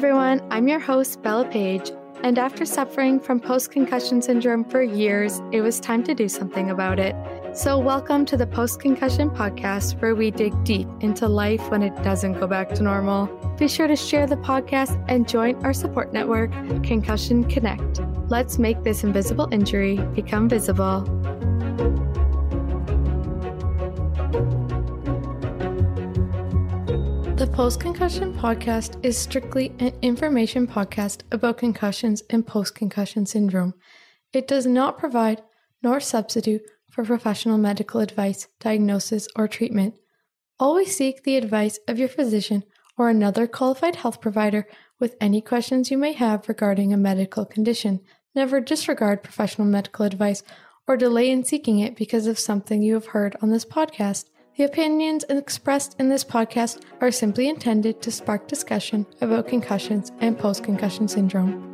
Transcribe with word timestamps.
everyone. 0.00 0.40
I'm 0.50 0.66
your 0.66 0.80
host, 0.80 1.20
Bella 1.20 1.44
Page, 1.44 1.90
and 2.24 2.38
after 2.38 2.64
suffering 2.64 3.20
from 3.20 3.38
post 3.38 3.70
concussion 3.70 4.22
syndrome 4.22 4.64
for 4.64 4.82
years, 4.82 5.42
it 5.52 5.60
was 5.60 5.78
time 5.78 6.02
to 6.04 6.14
do 6.14 6.26
something 6.26 6.70
about 6.70 6.98
it. 6.98 7.14
So, 7.54 7.78
welcome 7.78 8.24
to 8.24 8.38
the 8.38 8.46
Post 8.46 8.80
Concussion 8.80 9.28
Podcast, 9.28 10.00
where 10.00 10.14
we 10.14 10.30
dig 10.30 10.54
deep 10.64 10.88
into 11.00 11.28
life 11.28 11.70
when 11.70 11.82
it 11.82 11.94
doesn't 12.02 12.40
go 12.40 12.46
back 12.46 12.70
to 12.76 12.82
normal. 12.82 13.26
Be 13.58 13.68
sure 13.68 13.88
to 13.88 13.94
share 13.94 14.26
the 14.26 14.38
podcast 14.38 15.04
and 15.06 15.28
join 15.28 15.62
our 15.66 15.74
support 15.74 16.14
network, 16.14 16.50
Concussion 16.82 17.44
Connect. 17.44 18.00
Let's 18.30 18.58
make 18.58 18.82
this 18.82 19.04
invisible 19.04 19.50
injury 19.52 19.98
become 20.14 20.48
visible. 20.48 21.02
The 27.40 27.46
Post 27.46 27.80
Concussion 27.80 28.34
Podcast 28.34 29.02
is 29.02 29.16
strictly 29.16 29.72
an 29.78 29.94
information 30.02 30.66
podcast 30.66 31.22
about 31.32 31.56
concussions 31.56 32.22
and 32.28 32.46
post 32.46 32.74
concussion 32.74 33.24
syndrome. 33.24 33.72
It 34.34 34.46
does 34.46 34.66
not 34.66 34.98
provide 34.98 35.40
nor 35.82 36.00
substitute 36.00 36.60
for 36.90 37.02
professional 37.02 37.56
medical 37.56 38.00
advice, 38.00 38.46
diagnosis, 38.60 39.26
or 39.36 39.48
treatment. 39.48 39.94
Always 40.58 40.94
seek 40.94 41.22
the 41.22 41.38
advice 41.38 41.78
of 41.88 41.98
your 41.98 42.10
physician 42.10 42.62
or 42.98 43.08
another 43.08 43.46
qualified 43.46 43.96
health 43.96 44.20
provider 44.20 44.66
with 44.98 45.16
any 45.18 45.40
questions 45.40 45.90
you 45.90 45.96
may 45.96 46.12
have 46.12 46.46
regarding 46.46 46.92
a 46.92 46.98
medical 46.98 47.46
condition. 47.46 48.00
Never 48.34 48.60
disregard 48.60 49.22
professional 49.22 49.66
medical 49.66 50.04
advice 50.04 50.42
or 50.86 50.98
delay 50.98 51.30
in 51.30 51.44
seeking 51.44 51.78
it 51.78 51.96
because 51.96 52.26
of 52.26 52.38
something 52.38 52.82
you 52.82 52.92
have 52.92 53.06
heard 53.06 53.34
on 53.40 53.48
this 53.48 53.64
podcast. 53.64 54.26
The 54.56 54.64
opinions 54.64 55.24
expressed 55.28 55.94
in 56.00 56.08
this 56.08 56.24
podcast 56.24 56.82
are 57.00 57.12
simply 57.12 57.48
intended 57.48 58.02
to 58.02 58.10
spark 58.10 58.48
discussion 58.48 59.06
about 59.20 59.46
concussions 59.46 60.10
and 60.18 60.36
post 60.36 60.64
concussion 60.64 61.06
syndrome. 61.06 61.70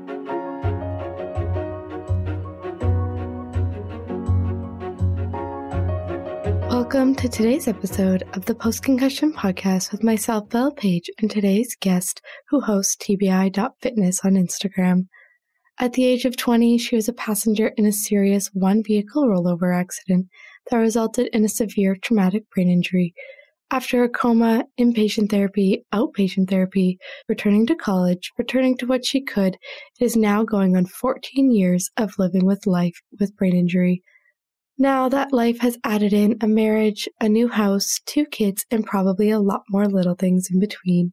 Welcome 6.68 7.14
to 7.14 7.30
today's 7.30 7.66
episode 7.66 8.24
of 8.34 8.44
the 8.44 8.54
Post 8.54 8.82
Concussion 8.82 9.32
Podcast 9.32 9.90
with 9.90 10.04
myself, 10.04 10.50
Bella 10.50 10.74
Page, 10.74 11.08
and 11.18 11.30
today's 11.30 11.74
guest 11.80 12.20
who 12.50 12.60
hosts 12.60 12.94
TBI.fitness 12.96 14.20
on 14.22 14.34
Instagram. 14.34 15.06
At 15.78 15.94
the 15.94 16.04
age 16.04 16.26
of 16.26 16.36
20, 16.36 16.76
she 16.76 16.94
was 16.94 17.08
a 17.08 17.14
passenger 17.14 17.68
in 17.78 17.86
a 17.86 17.92
serious 17.92 18.48
one 18.52 18.82
vehicle 18.82 19.26
rollover 19.26 19.74
accident 19.74 20.26
that 20.70 20.78
resulted 20.78 21.28
in 21.28 21.44
a 21.44 21.48
severe 21.48 21.96
traumatic 22.02 22.48
brain 22.50 22.68
injury. 22.68 23.14
After 23.70 24.04
a 24.04 24.08
coma, 24.08 24.64
inpatient 24.78 25.28
therapy, 25.28 25.84
outpatient 25.92 26.48
therapy, 26.48 26.98
returning 27.28 27.66
to 27.66 27.74
college, 27.74 28.30
returning 28.38 28.76
to 28.78 28.86
what 28.86 29.04
she 29.04 29.20
could, 29.20 29.54
it 29.98 30.04
is 30.04 30.16
now 30.16 30.44
going 30.44 30.76
on 30.76 30.86
14 30.86 31.50
years 31.50 31.90
of 31.96 32.14
living 32.16 32.44
with 32.44 32.66
life 32.66 33.00
with 33.18 33.36
brain 33.36 33.56
injury. 33.56 34.02
Now 34.78 35.08
that 35.08 35.32
life 35.32 35.58
has 35.60 35.78
added 35.84 36.12
in 36.12 36.36
a 36.40 36.46
marriage, 36.46 37.08
a 37.20 37.28
new 37.28 37.48
house, 37.48 37.98
two 38.06 38.26
kids, 38.26 38.64
and 38.70 38.86
probably 38.86 39.30
a 39.30 39.40
lot 39.40 39.62
more 39.68 39.86
little 39.86 40.14
things 40.14 40.48
in 40.50 40.60
between. 40.60 41.12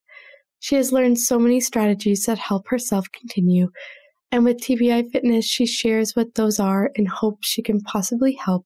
She 0.60 0.76
has 0.76 0.92
learned 0.92 1.20
so 1.20 1.40
many 1.40 1.60
strategies 1.60 2.26
that 2.26 2.38
help 2.38 2.68
herself 2.68 3.08
continue, 3.12 3.70
and 4.32 4.44
with 4.44 4.62
TBI 4.62 5.12
Fitness, 5.12 5.46
she 5.46 5.66
shares 5.66 6.16
what 6.16 6.36
those 6.36 6.60
are 6.60 6.92
and 6.96 7.08
hopes 7.08 7.48
she 7.48 7.62
can 7.62 7.82
possibly 7.82 8.34
help 8.34 8.66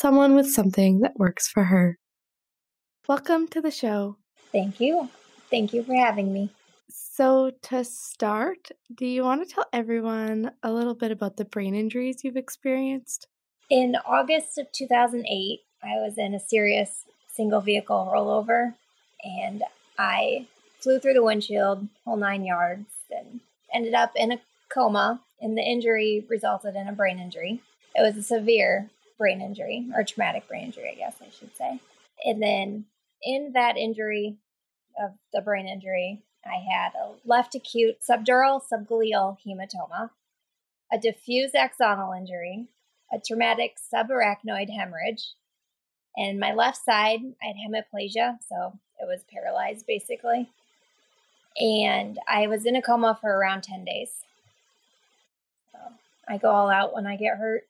someone 0.00 0.34
with 0.34 0.50
something 0.50 1.00
that 1.00 1.12
works 1.18 1.46
for 1.46 1.64
her. 1.64 1.98
Welcome 3.06 3.46
to 3.48 3.60
the 3.60 3.70
show. 3.70 4.16
Thank 4.50 4.80
you. 4.80 5.10
Thank 5.50 5.74
you 5.74 5.82
for 5.82 5.94
having 5.94 6.32
me. 6.32 6.48
So, 6.88 7.52
to 7.64 7.84
start, 7.84 8.70
do 8.94 9.04
you 9.04 9.24
want 9.24 9.46
to 9.46 9.54
tell 9.54 9.66
everyone 9.74 10.52
a 10.62 10.72
little 10.72 10.94
bit 10.94 11.12
about 11.12 11.36
the 11.36 11.44
brain 11.44 11.74
injuries 11.74 12.24
you've 12.24 12.38
experienced? 12.38 13.28
In 13.68 13.94
August 14.06 14.56
of 14.56 14.72
2008, 14.72 15.60
I 15.82 15.96
was 15.96 16.16
in 16.16 16.34
a 16.34 16.40
serious 16.40 17.04
single 17.30 17.60
vehicle 17.60 18.10
rollover 18.12 18.74
and 19.22 19.62
I 19.98 20.46
flew 20.80 20.98
through 20.98 21.14
the 21.14 21.22
windshield, 21.22 21.86
whole 22.06 22.16
nine 22.16 22.46
yards, 22.46 22.88
and 23.10 23.40
ended 23.72 23.92
up 23.92 24.12
in 24.16 24.32
a 24.32 24.40
coma. 24.72 25.20
And 25.42 25.58
the 25.58 25.62
injury 25.62 26.24
resulted 26.28 26.74
in 26.74 26.88
a 26.88 26.92
brain 26.92 27.18
injury. 27.18 27.60
It 27.94 28.00
was 28.00 28.16
a 28.16 28.22
severe 28.22 28.88
brain 29.20 29.40
injury 29.40 29.86
or 29.94 30.02
traumatic 30.02 30.48
brain 30.48 30.64
injury, 30.64 30.90
I 30.90 30.96
guess 30.96 31.16
I 31.20 31.28
should 31.30 31.54
say. 31.54 31.78
And 32.24 32.42
then 32.42 32.86
in 33.22 33.52
that 33.52 33.76
injury 33.76 34.38
of 35.00 35.12
the 35.32 35.42
brain 35.42 35.68
injury, 35.68 36.22
I 36.44 36.56
had 36.72 36.92
a 36.94 37.12
left 37.24 37.54
acute 37.54 37.98
subdural 38.00 38.60
subgaleal 38.60 39.36
hematoma, 39.46 40.10
a 40.90 40.98
diffuse 40.98 41.52
axonal 41.52 42.16
injury, 42.16 42.66
a 43.12 43.18
traumatic 43.18 43.76
subarachnoid 43.92 44.74
hemorrhage, 44.74 45.34
and 46.16 46.40
my 46.40 46.52
left 46.52 46.84
side, 46.84 47.20
I 47.42 47.46
had 47.46 47.56
hemiplegia, 47.56 48.38
so 48.48 48.78
it 49.00 49.06
was 49.06 49.22
paralyzed 49.32 49.86
basically. 49.86 50.48
And 51.60 52.18
I 52.28 52.46
was 52.46 52.64
in 52.64 52.76
a 52.76 52.82
coma 52.82 53.18
for 53.20 53.30
around 53.30 53.62
10 53.64 53.84
days. 53.84 54.10
So 55.72 55.78
I 56.28 56.38
go 56.38 56.50
all 56.50 56.70
out 56.70 56.94
when 56.94 57.06
I 57.06 57.16
get 57.16 57.38
hurt. 57.38 57.64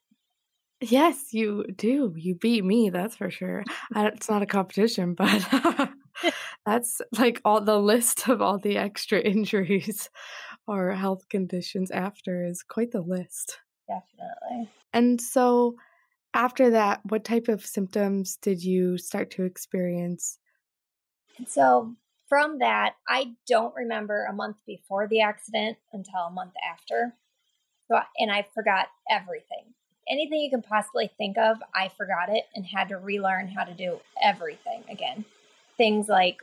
Yes, 0.81 1.31
you 1.31 1.65
do. 1.75 2.13
You 2.17 2.35
beat 2.35 2.65
me, 2.65 2.89
that's 2.89 3.15
for 3.15 3.29
sure. 3.29 3.63
it's 3.95 4.29
not 4.29 4.41
a 4.41 4.47
competition, 4.47 5.13
but 5.17 5.47
that's 6.65 7.01
like 7.17 7.39
all 7.45 7.61
the 7.61 7.79
list 7.79 8.27
of 8.27 8.41
all 8.41 8.57
the 8.57 8.77
extra 8.77 9.19
injuries 9.21 10.09
or 10.67 10.91
health 10.91 11.29
conditions 11.29 11.91
after 11.91 12.43
is 12.45 12.63
quite 12.63 12.91
the 12.91 13.01
list. 13.01 13.59
Definitely. 13.87 14.69
And 14.91 15.21
so 15.21 15.75
after 16.33 16.71
that, 16.71 17.01
what 17.07 17.23
type 17.23 17.47
of 17.47 17.65
symptoms 17.65 18.37
did 18.41 18.63
you 18.63 18.97
start 18.97 19.29
to 19.31 19.43
experience? 19.43 20.39
And 21.37 21.47
so 21.47 21.95
from 22.27 22.59
that, 22.59 22.95
I 23.07 23.33
don't 23.47 23.75
remember 23.75 24.25
a 24.25 24.33
month 24.33 24.57
before 24.65 25.07
the 25.07 25.21
accident 25.21 25.77
until 25.93 26.21
a 26.21 26.31
month 26.31 26.53
after. 26.67 27.15
So, 27.87 27.99
and 28.17 28.31
I 28.31 28.47
forgot 28.55 28.87
everything 29.09 29.73
anything 30.09 30.41
you 30.41 30.49
can 30.49 30.61
possibly 30.61 31.11
think 31.17 31.37
of, 31.37 31.57
I 31.73 31.89
forgot 31.89 32.29
it 32.29 32.45
and 32.55 32.65
had 32.65 32.89
to 32.89 32.97
relearn 32.97 33.47
how 33.47 33.63
to 33.63 33.73
do 33.73 33.99
everything 34.21 34.83
again. 34.89 35.25
Things 35.77 36.07
like 36.07 36.41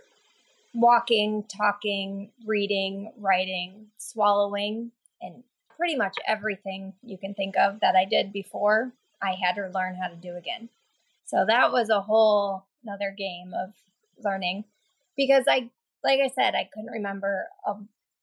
walking, 0.74 1.44
talking, 1.44 2.30
reading, 2.46 3.12
writing, 3.19 3.86
swallowing, 3.98 4.92
and 5.20 5.42
pretty 5.76 5.96
much 5.96 6.16
everything 6.26 6.92
you 7.02 7.19
can 7.19 7.34
think 7.34 7.56
of 7.56 7.80
that 7.80 7.96
I 7.96 8.04
did 8.04 8.32
before, 8.32 8.92
I 9.22 9.32
had 9.32 9.54
to 9.56 9.69
learn 9.69 9.94
how 9.94 10.08
to 10.08 10.16
do 10.16 10.36
again. 10.36 10.69
So 11.25 11.44
that 11.46 11.72
was 11.72 11.88
a 11.88 12.00
whole 12.00 12.64
another 12.84 13.14
game 13.16 13.52
of 13.54 13.75
learning 14.22 14.64
because 15.16 15.44
I 15.48 15.70
like 16.04 16.20
I 16.20 16.28
said, 16.28 16.54
I 16.54 16.69
couldn't 16.72 16.92
remember 16.92 17.48
a 17.66 17.75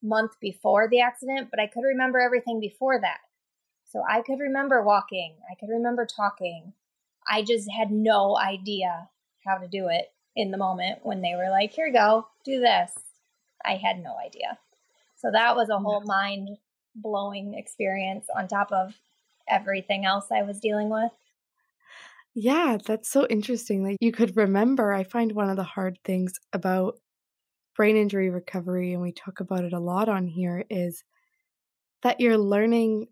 month 0.01 0.31
before 0.39 0.87
the 0.87 1.01
accident, 1.01 1.49
but 1.51 1.59
I 1.59 1.67
could 1.67 1.83
remember 1.83 2.19
everything 2.19 2.59
before 2.59 2.99
that. 3.01 3.19
So 3.95 4.03
I 4.05 4.23
could 4.23 4.41
remember 4.41 4.83
walking, 4.83 5.35
I 5.49 5.55
could 5.55 5.69
remember 5.69 6.05
talking. 6.05 6.73
I 7.31 7.43
just 7.43 7.71
had 7.71 7.91
no 7.91 8.37
idea 8.37 9.07
how 9.45 9.57
to 9.57 9.69
do 9.69 9.87
it 9.87 10.11
in 10.35 10.51
the 10.51 10.57
moment 10.57 10.99
when 11.03 11.21
they 11.21 11.33
were 11.37 11.49
like, 11.49 11.71
here 11.71 11.87
you 11.87 11.93
go, 11.93 12.27
do 12.43 12.59
this. 12.59 12.91
I 13.63 13.75
had 13.75 14.03
no 14.03 14.17
idea. 14.17 14.59
So 15.15 15.31
that 15.31 15.55
was 15.55 15.69
a 15.69 15.79
whole 15.79 16.01
mind 16.01 16.57
blowing 16.93 17.53
experience 17.53 18.27
on 18.35 18.49
top 18.49 18.69
of 18.73 18.95
everything 19.47 20.03
else 20.03 20.25
I 20.29 20.41
was 20.41 20.59
dealing 20.59 20.89
with. 20.89 21.13
Yeah, 22.33 22.77
that's 22.85 23.09
so 23.09 23.25
interesting 23.27 23.85
that 23.85 23.95
you 24.01 24.11
could 24.11 24.35
remember. 24.35 24.91
I 24.91 25.05
find 25.05 25.31
one 25.31 25.49
of 25.49 25.55
the 25.55 25.63
hard 25.63 25.99
things 26.03 26.33
about 26.51 26.99
brain 27.77 27.95
injury 27.95 28.29
recovery, 28.29 28.91
and 28.91 29.01
we 29.01 29.13
talk 29.13 29.39
about 29.39 29.63
it 29.63 29.71
a 29.71 29.79
lot 29.79 30.09
on 30.09 30.27
here, 30.27 30.65
is 30.69 31.01
that 32.03 32.19
you're 32.19 32.37
learning 32.37 33.07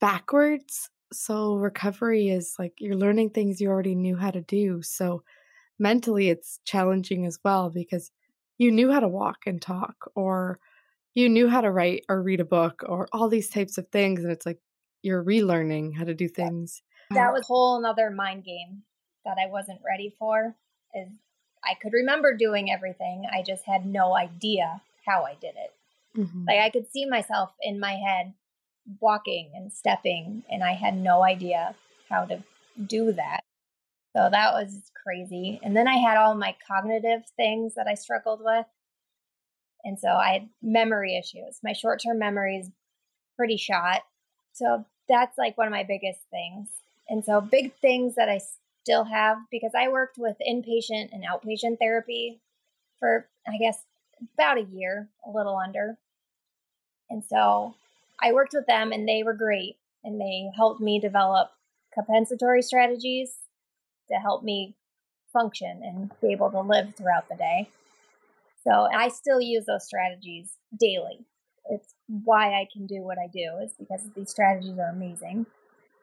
backwards. 0.00 0.90
So 1.12 1.54
recovery 1.54 2.28
is 2.28 2.56
like 2.58 2.74
you're 2.78 2.96
learning 2.96 3.30
things 3.30 3.60
you 3.60 3.68
already 3.68 3.94
knew 3.94 4.16
how 4.16 4.30
to 4.30 4.40
do. 4.40 4.82
So 4.82 5.22
mentally 5.78 6.30
it's 6.30 6.60
challenging 6.64 7.26
as 7.26 7.38
well 7.44 7.70
because 7.70 8.10
you 8.58 8.70
knew 8.72 8.90
how 8.90 9.00
to 9.00 9.08
walk 9.08 9.38
and 9.46 9.60
talk 9.60 10.10
or 10.14 10.58
you 11.14 11.28
knew 11.28 11.48
how 11.48 11.60
to 11.60 11.70
write 11.70 12.04
or 12.08 12.22
read 12.22 12.40
a 12.40 12.44
book 12.44 12.82
or 12.86 13.08
all 13.12 13.28
these 13.28 13.48
types 13.48 13.78
of 13.78 13.88
things 13.88 14.22
and 14.22 14.32
it's 14.32 14.46
like 14.46 14.58
you're 15.02 15.22
relearning 15.22 15.96
how 15.96 16.04
to 16.04 16.14
do 16.14 16.28
things. 16.28 16.82
That 17.10 17.32
was 17.32 17.42
a 17.42 17.46
whole 17.46 17.78
another 17.78 18.10
mind 18.10 18.44
game 18.44 18.82
that 19.24 19.36
I 19.38 19.48
wasn't 19.48 19.80
ready 19.86 20.14
for. 20.18 20.56
Is 20.94 21.08
I 21.64 21.74
could 21.80 21.92
remember 21.92 22.36
doing 22.36 22.70
everything. 22.70 23.24
I 23.32 23.42
just 23.42 23.64
had 23.64 23.86
no 23.86 24.16
idea 24.16 24.82
how 25.06 25.22
I 25.22 25.34
did 25.40 25.54
it. 25.56 26.18
Mm-hmm. 26.18 26.44
Like 26.48 26.58
I 26.58 26.70
could 26.70 26.90
see 26.90 27.06
myself 27.06 27.52
in 27.62 27.78
my 27.78 27.92
head 27.92 28.32
walking 29.00 29.50
and 29.54 29.72
stepping, 29.72 30.44
and 30.50 30.62
I 30.62 30.72
had 30.72 30.96
no 30.96 31.22
idea 31.24 31.74
how 32.08 32.24
to 32.26 32.42
do 32.86 33.12
that. 33.12 33.40
So 34.16 34.28
that 34.30 34.52
was 34.54 34.90
crazy. 35.02 35.60
And 35.62 35.76
then 35.76 35.86
I 35.88 35.96
had 35.96 36.16
all 36.16 36.34
my 36.34 36.56
cognitive 36.66 37.22
things 37.36 37.74
that 37.74 37.86
I 37.86 37.94
struggled 37.94 38.40
with. 38.42 38.66
And 39.84 39.98
so 39.98 40.08
I 40.08 40.32
had 40.32 40.48
memory 40.62 41.16
issues. 41.16 41.60
My 41.62 41.72
short 41.72 42.00
term 42.02 42.18
memory 42.18 42.56
is 42.56 42.70
pretty 43.36 43.56
shot. 43.56 44.02
So 44.52 44.84
that's 45.08 45.36
like 45.36 45.58
one 45.58 45.66
of 45.66 45.72
my 45.72 45.84
biggest 45.84 46.20
things. 46.30 46.68
And 47.08 47.24
so, 47.24 47.40
big 47.40 47.72
things 47.80 48.16
that 48.16 48.28
I 48.28 48.40
still 48.82 49.04
have 49.04 49.38
because 49.50 49.72
I 49.76 49.88
worked 49.88 50.18
with 50.18 50.36
inpatient 50.48 51.12
and 51.12 51.24
outpatient 51.24 51.78
therapy 51.78 52.40
for, 52.98 53.28
I 53.46 53.58
guess, 53.58 53.84
about 54.34 54.58
a 54.58 54.62
year, 54.62 55.08
a 55.26 55.30
little 55.30 55.56
under. 55.56 55.98
And 57.10 57.22
so 57.24 57.74
I 58.20 58.32
worked 58.32 58.54
with 58.54 58.66
them 58.66 58.92
and 58.92 59.08
they 59.08 59.22
were 59.22 59.34
great 59.34 59.76
and 60.04 60.20
they 60.20 60.50
helped 60.54 60.80
me 60.80 60.98
develop 60.98 61.50
compensatory 61.94 62.62
strategies 62.62 63.34
to 64.08 64.14
help 64.14 64.42
me 64.42 64.76
function 65.32 65.82
and 65.82 66.10
be 66.20 66.32
able 66.32 66.50
to 66.50 66.60
live 66.60 66.94
throughout 66.94 67.28
the 67.28 67.36
day. 67.36 67.68
So 68.64 68.88
I 68.92 69.08
still 69.08 69.40
use 69.40 69.66
those 69.66 69.84
strategies 69.84 70.56
daily. 70.78 71.24
It's 71.70 71.94
why 72.08 72.52
I 72.60 72.68
can 72.72 72.86
do 72.86 73.02
what 73.02 73.18
I 73.18 73.28
do 73.32 73.58
is 73.62 73.72
because 73.78 74.02
these 74.14 74.30
strategies 74.30 74.78
are 74.78 74.90
amazing. 74.90 75.46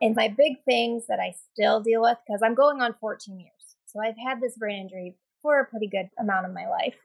And 0.02 0.16
my 0.16 0.28
big 0.28 0.64
things 0.66 1.08
that 1.08 1.20
I 1.20 1.34
still 1.54 1.80
deal 1.82 2.02
with 2.02 2.18
because 2.26 2.42
I'm 2.44 2.56
going 2.56 2.82
on 2.82 2.96
14 3.00 3.40
years. 3.40 3.76
So 3.86 4.00
I've 4.02 4.18
had 4.18 4.42
this 4.42 4.58
brain 4.58 4.82
injury 4.82 5.16
for 5.42 5.60
a 5.60 5.66
pretty 5.66 5.88
good 5.88 6.10
amount 6.20 6.46
of 6.46 6.54
my 6.54 6.68
life. 6.68 6.96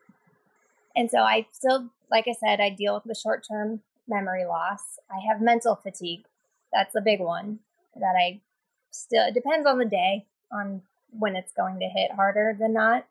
And 0.96 1.10
so 1.10 1.18
I 1.18 1.46
still, 1.52 1.90
like 2.10 2.26
I 2.28 2.32
said, 2.32 2.60
I 2.60 2.70
deal 2.70 2.94
with 2.94 3.04
the 3.04 3.14
short 3.14 3.46
term 3.48 3.80
memory 4.08 4.44
loss. 4.44 4.98
I 5.10 5.20
have 5.28 5.40
mental 5.40 5.76
fatigue. 5.76 6.24
That's 6.72 6.94
a 6.94 7.00
big 7.00 7.20
one 7.20 7.60
that 7.94 8.14
I 8.18 8.40
still, 8.90 9.26
it 9.26 9.34
depends 9.34 9.66
on 9.66 9.78
the 9.78 9.84
day 9.84 10.26
on 10.52 10.82
when 11.10 11.36
it's 11.36 11.52
going 11.52 11.78
to 11.80 11.86
hit 11.86 12.12
harder 12.12 12.56
than 12.58 12.72
not. 12.72 13.06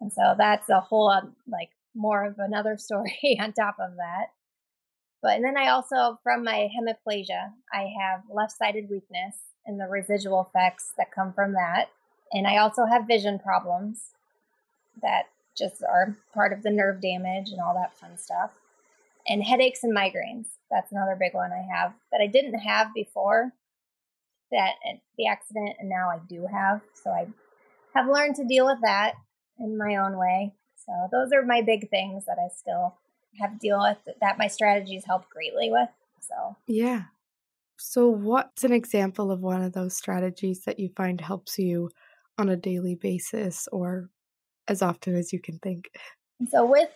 And 0.00 0.12
so 0.12 0.34
that's 0.36 0.68
a 0.68 0.80
whole, 0.80 1.10
um, 1.10 1.36
like, 1.48 1.70
more 1.94 2.24
of 2.24 2.38
another 2.38 2.76
story 2.78 3.38
on 3.40 3.52
top 3.52 3.76
of 3.80 3.96
that. 3.96 4.26
But 5.22 5.36
and 5.36 5.44
then 5.44 5.56
I 5.56 5.68
also, 5.68 6.18
from 6.22 6.44
my 6.44 6.68
hemiplegia, 6.74 7.52
I 7.72 7.92
have 8.00 8.22
left 8.32 8.56
sided 8.56 8.88
weakness 8.88 9.36
and 9.66 9.78
the 9.78 9.86
residual 9.86 10.48
effects 10.48 10.92
that 10.96 11.12
come 11.12 11.32
from 11.32 11.52
that. 11.52 11.90
And 12.32 12.46
I 12.46 12.56
also 12.56 12.86
have 12.86 13.06
vision 13.06 13.38
problems 13.38 14.10
that 15.02 15.24
just 15.56 15.82
are 15.82 16.16
part 16.32 16.52
of 16.52 16.62
the 16.62 16.70
nerve 16.70 17.02
damage 17.02 17.50
and 17.50 17.60
all 17.60 17.74
that 17.74 17.98
fun 17.98 18.16
stuff. 18.16 18.50
And 19.30 19.42
headaches 19.42 19.84
and 19.84 19.96
migraines. 19.96 20.46
That's 20.70 20.92
another 20.92 21.16
big 21.18 21.32
one 21.32 21.52
I 21.52 21.64
have 21.74 21.94
that 22.12 22.20
I 22.20 22.26
didn't 22.26 22.58
have 22.58 22.92
before 22.92 23.52
that 24.50 24.72
uh, 24.88 24.96
the 25.16 25.26
accident, 25.26 25.76
and 25.78 25.88
now 25.88 26.10
I 26.10 26.18
do 26.28 26.46
have. 26.52 26.80
So 27.02 27.10
I 27.10 27.26
have 27.94 28.08
learned 28.08 28.36
to 28.36 28.44
deal 28.44 28.66
with 28.66 28.80
that 28.82 29.14
in 29.58 29.78
my 29.78 29.96
own 29.96 30.18
way. 30.18 30.52
So 30.84 31.08
those 31.12 31.32
are 31.32 31.44
my 31.44 31.62
big 31.62 31.88
things 31.90 32.24
that 32.26 32.38
I 32.38 32.48
still 32.54 32.96
have 33.40 33.52
to 33.52 33.58
deal 33.58 33.80
with 33.80 34.16
that 34.20 34.38
my 34.38 34.48
strategies 34.48 35.04
help 35.06 35.28
greatly 35.28 35.70
with. 35.70 35.88
So 36.20 36.56
yeah. 36.66 37.04
So 37.78 38.08
what's 38.08 38.64
an 38.64 38.72
example 38.72 39.30
of 39.30 39.40
one 39.40 39.62
of 39.62 39.72
those 39.72 39.96
strategies 39.96 40.64
that 40.64 40.78
you 40.78 40.90
find 40.96 41.20
helps 41.20 41.58
you 41.58 41.90
on 42.36 42.48
a 42.48 42.56
daily 42.56 42.94
basis 42.94 43.68
or 43.72 44.10
as 44.68 44.82
often 44.82 45.14
as 45.14 45.32
you 45.32 45.40
can 45.40 45.58
think? 45.58 45.90
So 46.48 46.64
with 46.64 46.90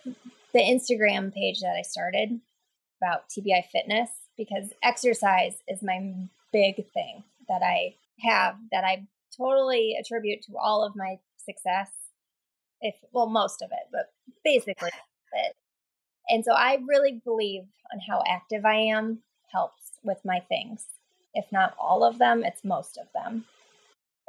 the 0.53 0.59
Instagram 0.59 1.33
page 1.33 1.59
that 1.59 1.75
I 1.77 1.81
started 1.81 2.39
about 3.01 3.29
TBI 3.29 3.65
fitness, 3.71 4.09
because 4.37 4.73
exercise 4.83 5.55
is 5.67 5.83
my 5.83 6.13
big 6.51 6.85
thing 6.93 7.23
that 7.47 7.61
I 7.61 7.95
have 8.21 8.55
that 8.71 8.83
I 8.83 9.05
totally 9.37 9.95
attribute 9.99 10.41
to 10.43 10.57
all 10.57 10.83
of 10.83 10.95
my 10.95 11.19
success. 11.37 11.89
If 12.81 12.95
well, 13.11 13.27
most 13.27 13.61
of 13.61 13.69
it, 13.71 13.87
but 13.91 14.11
basically 14.43 14.89
it. 15.33 15.55
And 16.29 16.43
so 16.43 16.53
I 16.53 16.79
really 16.87 17.21
believe 17.23 17.63
on 17.93 17.99
how 18.07 18.23
active 18.27 18.65
I 18.65 18.75
am 18.75 19.19
helps 19.51 19.91
with 20.03 20.17
my 20.25 20.39
things. 20.39 20.85
If 21.33 21.51
not 21.51 21.75
all 21.79 22.03
of 22.03 22.17
them, 22.17 22.43
it's 22.43 22.63
most 22.63 22.97
of 22.97 23.07
them. 23.13 23.45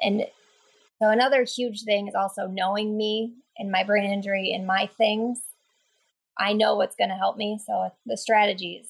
And 0.01 0.27
so 1.03 1.11
another 1.11 1.45
huge 1.45 1.83
thing 1.83 2.09
is 2.09 2.15
also 2.15 2.47
knowing 2.47 2.97
me 2.97 3.35
and 3.59 3.71
my 3.71 3.85
brain 3.85 4.11
injury 4.11 4.53
and 4.53 4.67
my 4.67 4.89
things. 4.99 5.41
I 6.39 6.53
know 6.53 6.77
what's 6.77 6.97
going 6.97 7.11
to 7.11 7.17
help 7.17 7.37
me. 7.37 7.59
So 7.65 7.91
the 8.05 8.17
strategies, 8.17 8.89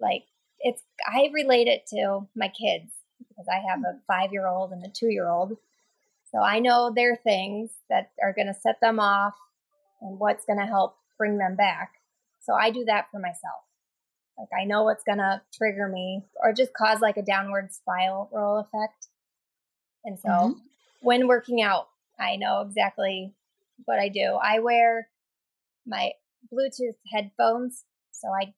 like 0.00 0.24
it's, 0.60 0.82
I 1.06 1.30
relate 1.32 1.68
it 1.68 1.86
to 1.88 2.26
my 2.34 2.48
kids 2.48 2.92
because 3.28 3.46
I 3.48 3.60
have 3.68 3.80
a 3.80 3.98
five 4.06 4.32
year 4.32 4.46
old 4.46 4.72
and 4.72 4.84
a 4.84 4.88
two 4.88 5.10
year 5.10 5.28
old. 5.28 5.56
So 6.32 6.40
I 6.40 6.60
know 6.60 6.92
their 6.94 7.16
things 7.16 7.70
that 7.90 8.10
are 8.22 8.32
going 8.32 8.46
to 8.46 8.54
set 8.54 8.80
them 8.80 8.98
off 8.98 9.34
and 10.00 10.18
what's 10.18 10.44
going 10.44 10.58
to 10.58 10.66
help 10.66 10.96
bring 11.18 11.38
them 11.38 11.56
back. 11.56 11.92
So 12.40 12.54
I 12.54 12.70
do 12.70 12.84
that 12.86 13.06
for 13.12 13.18
myself. 13.18 13.62
Like 14.38 14.48
I 14.58 14.64
know 14.64 14.82
what's 14.82 15.04
going 15.04 15.18
to 15.18 15.42
trigger 15.52 15.88
me 15.88 16.22
or 16.42 16.52
just 16.52 16.72
cause 16.72 17.00
like 17.00 17.16
a 17.16 17.22
downward 17.22 17.72
spiral 17.72 18.28
effect. 18.58 19.08
And 20.04 20.18
so 20.18 20.28
mm-hmm. 20.28 20.58
When 21.02 21.28
working 21.28 21.62
out, 21.62 21.88
I 22.18 22.36
know 22.36 22.62
exactly 22.62 23.34
what 23.84 23.98
I 23.98 24.08
do. 24.08 24.38
I 24.42 24.60
wear 24.60 25.08
my 25.86 26.12
Bluetooth 26.52 26.96
headphones. 27.12 27.84
So 28.10 28.28
I 28.28 28.54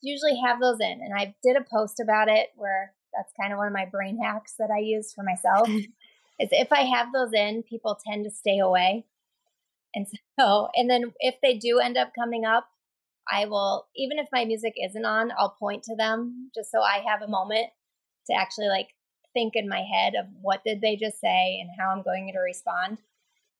usually 0.00 0.40
have 0.44 0.60
those 0.60 0.80
in 0.80 1.00
and 1.02 1.14
I 1.14 1.34
did 1.42 1.56
a 1.56 1.64
post 1.70 2.00
about 2.00 2.28
it 2.28 2.48
where 2.56 2.92
that's 3.16 3.32
kind 3.40 3.52
of 3.52 3.58
one 3.58 3.66
of 3.66 3.72
my 3.72 3.86
brain 3.86 4.18
hacks 4.22 4.54
that 4.58 4.70
I 4.74 4.80
use 4.80 5.12
for 5.12 5.22
myself. 5.22 5.68
is 6.40 6.48
if 6.50 6.72
I 6.72 6.82
have 6.82 7.12
those 7.12 7.32
in, 7.32 7.62
people 7.62 7.98
tend 8.06 8.24
to 8.24 8.30
stay 8.30 8.58
away. 8.58 9.04
And 9.94 10.06
so, 10.40 10.68
and 10.74 10.90
then 10.90 11.12
if 11.20 11.36
they 11.42 11.56
do 11.56 11.78
end 11.78 11.96
up 11.96 12.12
coming 12.18 12.44
up, 12.44 12.68
I 13.30 13.46
will, 13.46 13.86
even 13.96 14.18
if 14.18 14.28
my 14.32 14.44
music 14.44 14.74
isn't 14.76 15.04
on, 15.04 15.32
I'll 15.38 15.56
point 15.58 15.82
to 15.84 15.96
them 15.96 16.50
just 16.54 16.70
so 16.70 16.80
I 16.82 17.02
have 17.08 17.22
a 17.22 17.30
moment 17.30 17.68
to 18.26 18.34
actually 18.34 18.68
like 18.68 18.88
think 19.34 19.54
in 19.54 19.68
my 19.68 19.82
head 19.82 20.14
of 20.18 20.26
what 20.40 20.64
did 20.64 20.80
they 20.80 20.96
just 20.96 21.20
say 21.20 21.60
and 21.60 21.70
how 21.78 21.90
I'm 21.90 22.02
going 22.02 22.30
to 22.32 22.38
respond. 22.38 22.98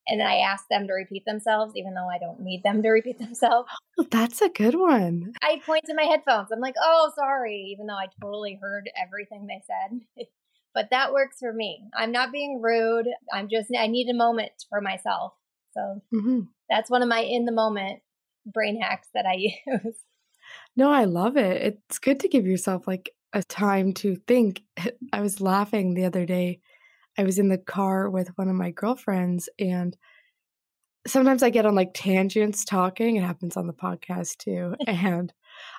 And 0.06 0.20
then 0.20 0.26
I 0.26 0.38
ask 0.38 0.64
them 0.68 0.86
to 0.86 0.92
repeat 0.92 1.24
themselves, 1.26 1.72
even 1.76 1.94
though 1.94 2.08
I 2.08 2.18
don't 2.18 2.40
need 2.40 2.62
them 2.62 2.82
to 2.82 2.88
repeat 2.90 3.18
themselves. 3.20 3.68
Oh, 3.98 4.06
that's 4.10 4.40
a 4.40 4.48
good 4.48 4.74
one. 4.74 5.32
I 5.42 5.60
point 5.64 5.84
to 5.86 5.94
my 5.94 6.04
headphones. 6.04 6.48
I'm 6.52 6.60
like, 6.60 6.76
oh, 6.80 7.12
sorry, 7.14 7.68
even 7.72 7.86
though 7.86 7.94
I 7.94 8.06
totally 8.22 8.58
heard 8.60 8.88
everything 9.00 9.46
they 9.46 9.62
said. 9.66 10.26
but 10.74 10.88
that 10.90 11.12
works 11.12 11.36
for 11.40 11.52
me. 11.52 11.84
I'm 11.96 12.12
not 12.12 12.32
being 12.32 12.60
rude. 12.62 13.06
I'm 13.32 13.48
just, 13.48 13.70
I 13.78 13.86
need 13.86 14.08
a 14.08 14.16
moment 14.16 14.52
for 14.68 14.80
myself. 14.80 15.34
So 15.72 16.02
mm-hmm. 16.14 16.40
that's 16.70 16.90
one 16.90 17.02
of 17.02 17.08
my 17.08 17.20
in 17.20 17.44
the 17.44 17.52
moment 17.52 18.00
brain 18.46 18.80
hacks 18.80 19.08
that 19.14 19.26
I 19.26 19.34
use. 19.66 19.96
No, 20.76 20.90
I 20.90 21.04
love 21.04 21.36
it. 21.36 21.78
It's 21.88 21.98
good 21.98 22.20
to 22.20 22.28
give 22.28 22.46
yourself 22.46 22.86
like 22.86 23.10
a 23.34 23.42
time 23.42 23.92
to 23.94 24.16
think. 24.26 24.62
I 25.12 25.20
was 25.20 25.40
laughing 25.40 25.92
the 25.92 26.06
other 26.06 26.24
day. 26.24 26.60
I 27.18 27.24
was 27.24 27.38
in 27.38 27.48
the 27.48 27.58
car 27.58 28.08
with 28.08 28.30
one 28.36 28.48
of 28.48 28.56
my 28.56 28.70
girlfriends 28.70 29.48
and 29.58 29.96
sometimes 31.06 31.42
I 31.42 31.50
get 31.50 31.66
on 31.66 31.74
like 31.74 31.92
tangents 31.94 32.64
talking. 32.64 33.16
It 33.16 33.24
happens 33.24 33.56
on 33.56 33.66
the 33.66 33.72
podcast 33.72 34.38
too. 34.38 34.74
and 34.86 35.32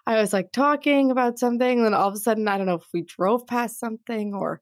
I 0.05 0.21
was 0.21 0.33
like 0.33 0.51
talking 0.51 1.11
about 1.11 1.39
something, 1.39 1.79
and 1.79 1.85
then 1.85 1.93
all 1.93 2.07
of 2.07 2.13
a 2.13 2.17
sudden, 2.17 2.47
I 2.47 2.57
don't 2.57 2.67
know 2.67 2.75
if 2.75 2.87
we 2.93 3.03
drove 3.03 3.47
past 3.47 3.79
something 3.79 4.33
or 4.33 4.61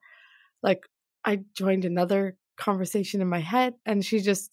like 0.62 0.84
I 1.26 1.42
joined 1.56 1.86
another 1.86 2.38
conversation 2.58 3.22
in 3.22 3.28
my 3.28 3.40
head, 3.40 3.74
and 3.86 4.04
she 4.04 4.20
just 4.20 4.52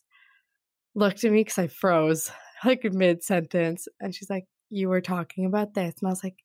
looked 0.94 1.24
at 1.24 1.32
me 1.32 1.40
because 1.40 1.58
I 1.58 1.68
froze 1.68 2.30
like 2.64 2.84
mid 2.92 3.22
sentence. 3.22 3.88
And 4.00 4.14
she's 4.14 4.30
like, 4.30 4.46
You 4.68 4.88
were 4.88 5.00
talking 5.00 5.46
about 5.46 5.74
this. 5.74 5.94
And 6.00 6.08
I 6.08 6.10
was 6.10 6.24
like, 6.24 6.36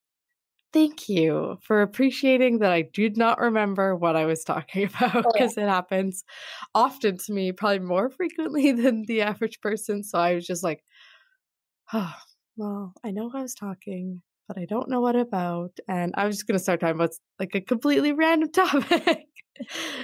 Thank 0.75 1.07
you 1.07 1.57
for 1.61 1.81
appreciating 1.81 2.59
that 2.59 2.73
I 2.73 2.81
did 2.81 3.15
not 3.15 3.39
remember 3.39 3.95
what 3.95 4.17
I 4.17 4.25
was 4.25 4.43
talking 4.43 4.83
about 4.99 5.23
because 5.31 5.57
oh, 5.57 5.61
yeah. 5.61 5.67
it 5.67 5.69
happens 5.69 6.25
often 6.75 7.17
to 7.17 7.31
me, 7.31 7.53
probably 7.53 7.79
more 7.79 8.09
frequently 8.17 8.73
than 8.73 9.05
the 9.05 9.21
average 9.21 9.61
person. 9.61 10.03
So 10.03 10.19
I 10.19 10.35
was 10.35 10.45
just 10.45 10.65
like, 10.65 10.83
oh, 11.93 12.13
well, 12.57 12.93
I 13.05 13.11
know 13.11 13.31
I 13.33 13.41
was 13.41 13.55
talking, 13.55 14.21
but 14.49 14.57
I 14.57 14.65
don't 14.65 14.89
know 14.89 14.99
what 14.99 15.15
about. 15.15 15.71
And 15.87 16.13
I 16.17 16.25
was 16.25 16.35
just 16.35 16.45
going 16.45 16.57
to 16.57 16.63
start 16.63 16.81
talking 16.81 16.95
about 16.95 17.11
like 17.39 17.55
a 17.55 17.61
completely 17.61 18.11
random 18.11 18.51
topic 18.53 19.27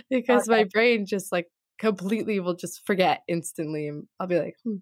because 0.09 0.47
okay. 0.47 0.59
my 0.59 0.63
brain 0.71 1.05
just 1.05 1.33
like 1.33 1.47
completely 1.79 2.39
will 2.39 2.55
just 2.55 2.85
forget 2.85 3.23
instantly. 3.27 3.89
And 3.89 4.07
I'll 4.21 4.27
be 4.27 4.39
like, 4.39 4.55
hmm, 4.63 4.77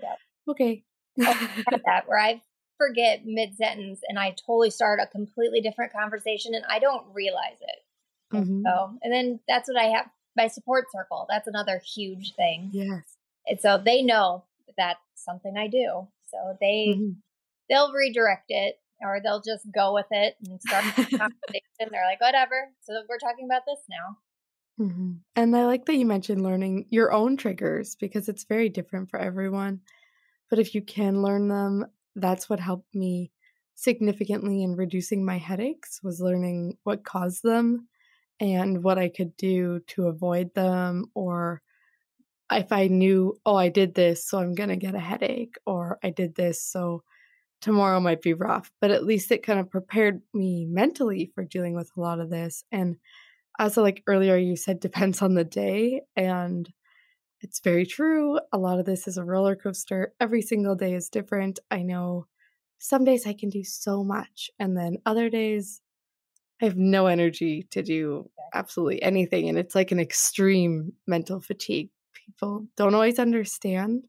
yeah. 0.00 0.14
okay. 0.48 0.82
that 1.18 2.04
where 2.06 2.20
I 2.20 2.40
forget 2.78 3.22
mid 3.24 3.56
sentence 3.56 4.00
and 4.08 4.18
I 4.18 4.30
totally 4.30 4.70
start 4.70 5.00
a 5.02 5.06
completely 5.06 5.60
different 5.60 5.92
conversation 5.92 6.54
and 6.54 6.64
I 6.68 6.78
don't 6.78 7.04
realize 7.12 7.58
it. 7.60 8.36
Mm-hmm. 8.36 8.62
So, 8.64 8.98
and 9.02 9.12
then 9.12 9.40
that's 9.48 9.68
what 9.68 9.80
I 9.80 9.86
have 9.86 10.06
my 10.36 10.48
support 10.48 10.86
circle. 10.92 11.26
That's 11.28 11.46
another 11.46 11.80
huge 11.94 12.34
thing. 12.34 12.70
Yes. 12.72 13.02
And 13.46 13.60
so 13.60 13.80
they 13.82 14.02
know 14.02 14.44
that's 14.76 15.00
something 15.14 15.56
I 15.56 15.68
do. 15.68 16.08
So 16.30 16.56
they 16.60 16.94
mm-hmm. 16.96 17.10
they'll 17.70 17.92
redirect 17.92 18.46
it 18.48 18.78
or 19.00 19.20
they'll 19.22 19.42
just 19.42 19.66
go 19.74 19.94
with 19.94 20.06
it 20.10 20.36
and 20.44 20.60
start 20.60 20.84
the 20.96 21.02
conversation. 21.18 21.90
They're 21.90 22.06
like, 22.06 22.20
whatever. 22.20 22.68
So 22.82 22.94
we're 23.08 23.18
talking 23.18 23.46
about 23.46 23.62
this 23.66 23.80
now. 23.88 24.84
Mm-hmm. 24.84 25.12
And 25.36 25.56
I 25.56 25.64
like 25.64 25.86
that 25.86 25.96
you 25.96 26.06
mentioned 26.06 26.42
learning 26.42 26.86
your 26.90 27.12
own 27.12 27.36
triggers 27.36 27.94
because 27.94 28.28
it's 28.28 28.44
very 28.44 28.68
different 28.68 29.10
for 29.10 29.18
everyone. 29.18 29.80
But 30.50 30.58
if 30.58 30.74
you 30.74 30.82
can 30.82 31.22
learn 31.22 31.48
them, 31.48 31.86
that's 32.16 32.48
what 32.50 32.60
helped 32.60 32.94
me 32.94 33.30
significantly 33.74 34.62
in 34.62 34.74
reducing 34.74 35.24
my 35.24 35.38
headaches 35.38 36.00
was 36.02 36.20
learning 36.20 36.76
what 36.82 37.04
caused 37.04 37.42
them 37.42 37.88
and 38.40 38.82
what 38.82 38.98
I 38.98 39.08
could 39.08 39.36
do 39.36 39.80
to 39.88 40.08
avoid 40.08 40.54
them 40.54 41.06
or 41.14 41.62
if 42.50 42.72
I 42.72 42.86
knew, 42.86 43.38
oh, 43.44 43.56
I 43.56 43.68
did 43.68 43.94
this, 43.94 44.24
so 44.24 44.38
I'm 44.38 44.54
going 44.54 44.68
to 44.68 44.76
get 44.76 44.94
a 44.94 45.00
headache, 45.00 45.56
or 45.66 45.98
I 46.02 46.10
did 46.10 46.34
this, 46.34 46.62
so 46.62 47.02
tomorrow 47.60 47.98
might 48.00 48.22
be 48.22 48.34
rough. 48.34 48.70
But 48.80 48.90
at 48.90 49.04
least 49.04 49.32
it 49.32 49.42
kind 49.42 49.58
of 49.58 49.70
prepared 49.70 50.22
me 50.32 50.66
mentally 50.66 51.30
for 51.34 51.44
dealing 51.44 51.74
with 51.74 51.90
a 51.96 52.00
lot 52.00 52.20
of 52.20 52.30
this. 52.30 52.64
And 52.70 52.96
as 53.58 53.76
like 53.76 54.02
earlier, 54.06 54.36
you 54.36 54.56
said, 54.56 54.80
depends 54.80 55.22
on 55.22 55.34
the 55.34 55.44
day. 55.44 56.02
And 56.14 56.68
it's 57.40 57.60
very 57.60 57.86
true. 57.86 58.38
A 58.52 58.58
lot 58.58 58.78
of 58.78 58.86
this 58.86 59.06
is 59.06 59.18
a 59.18 59.24
roller 59.24 59.56
coaster. 59.56 60.14
Every 60.20 60.42
single 60.42 60.74
day 60.74 60.94
is 60.94 61.08
different. 61.08 61.58
I 61.70 61.82
know 61.82 62.26
some 62.78 63.04
days 63.04 63.26
I 63.26 63.32
can 63.32 63.48
do 63.48 63.64
so 63.64 64.04
much, 64.04 64.50
and 64.58 64.76
then 64.76 64.98
other 65.06 65.30
days 65.30 65.80
I 66.60 66.64
have 66.64 66.76
no 66.76 67.06
energy 67.06 67.66
to 67.70 67.82
do 67.82 68.30
absolutely 68.54 69.02
anything. 69.02 69.48
And 69.48 69.58
it's 69.58 69.74
like 69.74 69.92
an 69.92 70.00
extreme 70.00 70.92
mental 71.06 71.40
fatigue. 71.40 71.90
People 72.14 72.66
don't 72.76 72.94
always 72.94 73.18
understand 73.18 74.04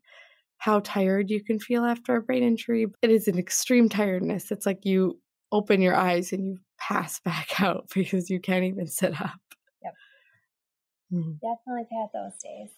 how 0.58 0.80
tired 0.80 1.30
you 1.30 1.44
can 1.44 1.60
feel 1.60 1.84
after 1.86 2.16
a 2.16 2.22
brain 2.22 2.44
injury. 2.44 2.88
It 3.02 3.12
is 3.12 3.28
an 3.28 3.38
extreme 3.38 3.90
tiredness. 3.90 4.52
It's 4.52 4.66
like 4.66 4.86
you 4.86 5.20
open 5.52 5.82
your 5.82 5.96
eyes 5.96 6.32
and 6.34 6.46
you 6.46 6.58
pass 6.80 7.20
back 7.26 7.62
out 7.62 7.90
because 7.94 8.30
you 8.30 8.40
can't 8.40 8.66
even 8.66 8.88
sit 8.88 9.20
up. 9.22 9.40
Yep. 9.84 9.94
Mm-hmm. 11.14 11.32
Definitely 11.34 11.88
had 11.92 12.08
those 12.14 12.34
days. 12.42 12.70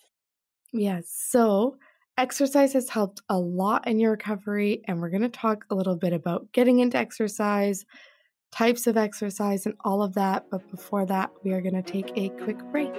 Yes. 0.72 1.12
So 1.12 1.78
exercise 2.18 2.74
has 2.74 2.90
helped 2.90 3.22
a 3.30 3.38
lot 3.38 3.88
in 3.88 4.00
your 4.00 4.12
recovery, 4.12 4.82
and 4.88 5.00
we're 5.00 5.10
going 5.10 5.22
to 5.22 5.30
talk 5.30 5.66
a 5.70 5.76
little 5.76 5.96
bit 5.96 6.14
about 6.14 6.52
getting 6.52 6.80
into 6.80 6.98
exercise, 6.98 7.86
types 8.52 8.88
of 8.88 8.98
exercise, 8.98 9.66
and 9.66 9.76
all 9.84 10.04
of 10.04 10.14
that. 10.16 10.46
But 10.52 10.70
before 10.70 11.06
that, 11.06 11.32
we 11.44 11.54
are 11.54 11.62
going 11.62 11.82
to 11.82 11.82
take 11.82 12.12
a 12.16 12.30
quick 12.44 12.60
break. 12.72 12.94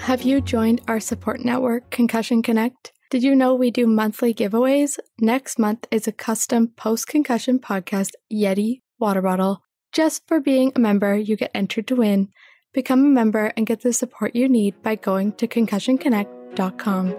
Have 0.00 0.22
you 0.22 0.40
joined 0.40 0.80
our 0.88 1.00
support 1.00 1.44
network, 1.44 1.90
Concussion 1.90 2.42
Connect? 2.42 2.92
Did 3.10 3.22
you 3.22 3.34
know 3.34 3.54
we 3.54 3.70
do 3.70 3.86
monthly 3.86 4.32
giveaways? 4.32 4.98
Next 5.20 5.58
month 5.58 5.86
is 5.90 6.06
a 6.06 6.12
custom 6.12 6.68
post 6.68 7.08
concussion 7.08 7.58
podcast 7.58 8.12
Yeti 8.32 8.80
water 8.98 9.22
bottle. 9.22 9.62
Just 9.92 10.28
for 10.28 10.38
being 10.38 10.70
a 10.76 10.80
member, 10.80 11.16
you 11.16 11.34
get 11.34 11.50
entered 11.54 11.86
to 11.88 11.96
win. 11.96 12.28
Become 12.74 13.00
a 13.00 13.08
member 13.08 13.54
and 13.56 13.66
get 13.66 13.80
the 13.80 13.94
support 13.94 14.36
you 14.36 14.46
need 14.46 14.82
by 14.82 14.96
going 14.96 15.32
to 15.32 15.48
concussionconnect.com. 15.48 17.14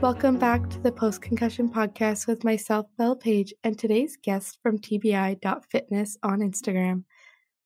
Welcome 0.00 0.38
back 0.38 0.68
to 0.70 0.80
the 0.80 0.90
Post 0.90 1.22
Concussion 1.22 1.70
Podcast 1.70 2.26
with 2.26 2.42
myself, 2.42 2.86
Bella 2.98 3.14
Page, 3.14 3.54
and 3.62 3.78
today's 3.78 4.18
guest 4.20 4.58
from 4.64 4.78
TBI.fitness 4.78 6.18
on 6.24 6.40
Instagram. 6.40 7.04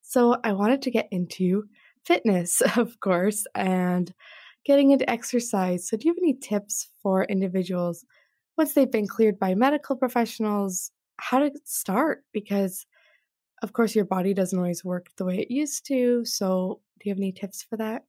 So, 0.02 0.36
I 0.44 0.52
wanted 0.52 0.82
to 0.82 0.90
get 0.90 1.08
into 1.10 1.64
fitness, 2.04 2.60
of 2.76 3.00
course, 3.00 3.46
and 3.54 4.12
getting 4.66 4.90
into 4.90 5.08
exercise. 5.08 5.88
So, 5.88 5.96
do 5.96 6.06
you 6.06 6.12
have 6.12 6.22
any 6.22 6.34
tips 6.34 6.90
for 7.02 7.24
individuals 7.24 8.04
once 8.56 8.74
they've 8.74 8.90
been 8.90 9.08
cleared 9.08 9.38
by 9.38 9.54
medical 9.54 9.96
professionals 9.96 10.90
how 11.18 11.38
to 11.38 11.50
start 11.64 12.24
because 12.32 12.86
of 13.62 13.72
course 13.72 13.94
your 13.94 14.04
body 14.04 14.34
doesn't 14.34 14.58
always 14.58 14.84
work 14.84 15.08
the 15.16 15.24
way 15.24 15.38
it 15.38 15.50
used 15.50 15.86
to 15.86 16.24
so 16.24 16.80
do 16.98 17.08
you 17.08 17.14
have 17.14 17.20
any 17.20 17.32
tips 17.32 17.62
for 17.62 17.76
that? 17.76 18.04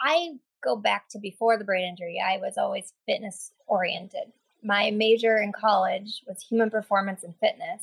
I 0.00 0.34
go 0.62 0.76
back 0.76 1.08
to 1.10 1.18
before 1.18 1.58
the 1.58 1.64
brain 1.64 1.88
injury 1.88 2.22
i 2.24 2.38
was 2.38 2.56
always 2.56 2.92
fitness 3.06 3.52
oriented. 3.66 4.32
My 4.62 4.90
major 4.90 5.36
in 5.36 5.52
college 5.52 6.22
was 6.26 6.42
human 6.42 6.70
performance 6.70 7.22
and 7.22 7.34
fitness. 7.40 7.82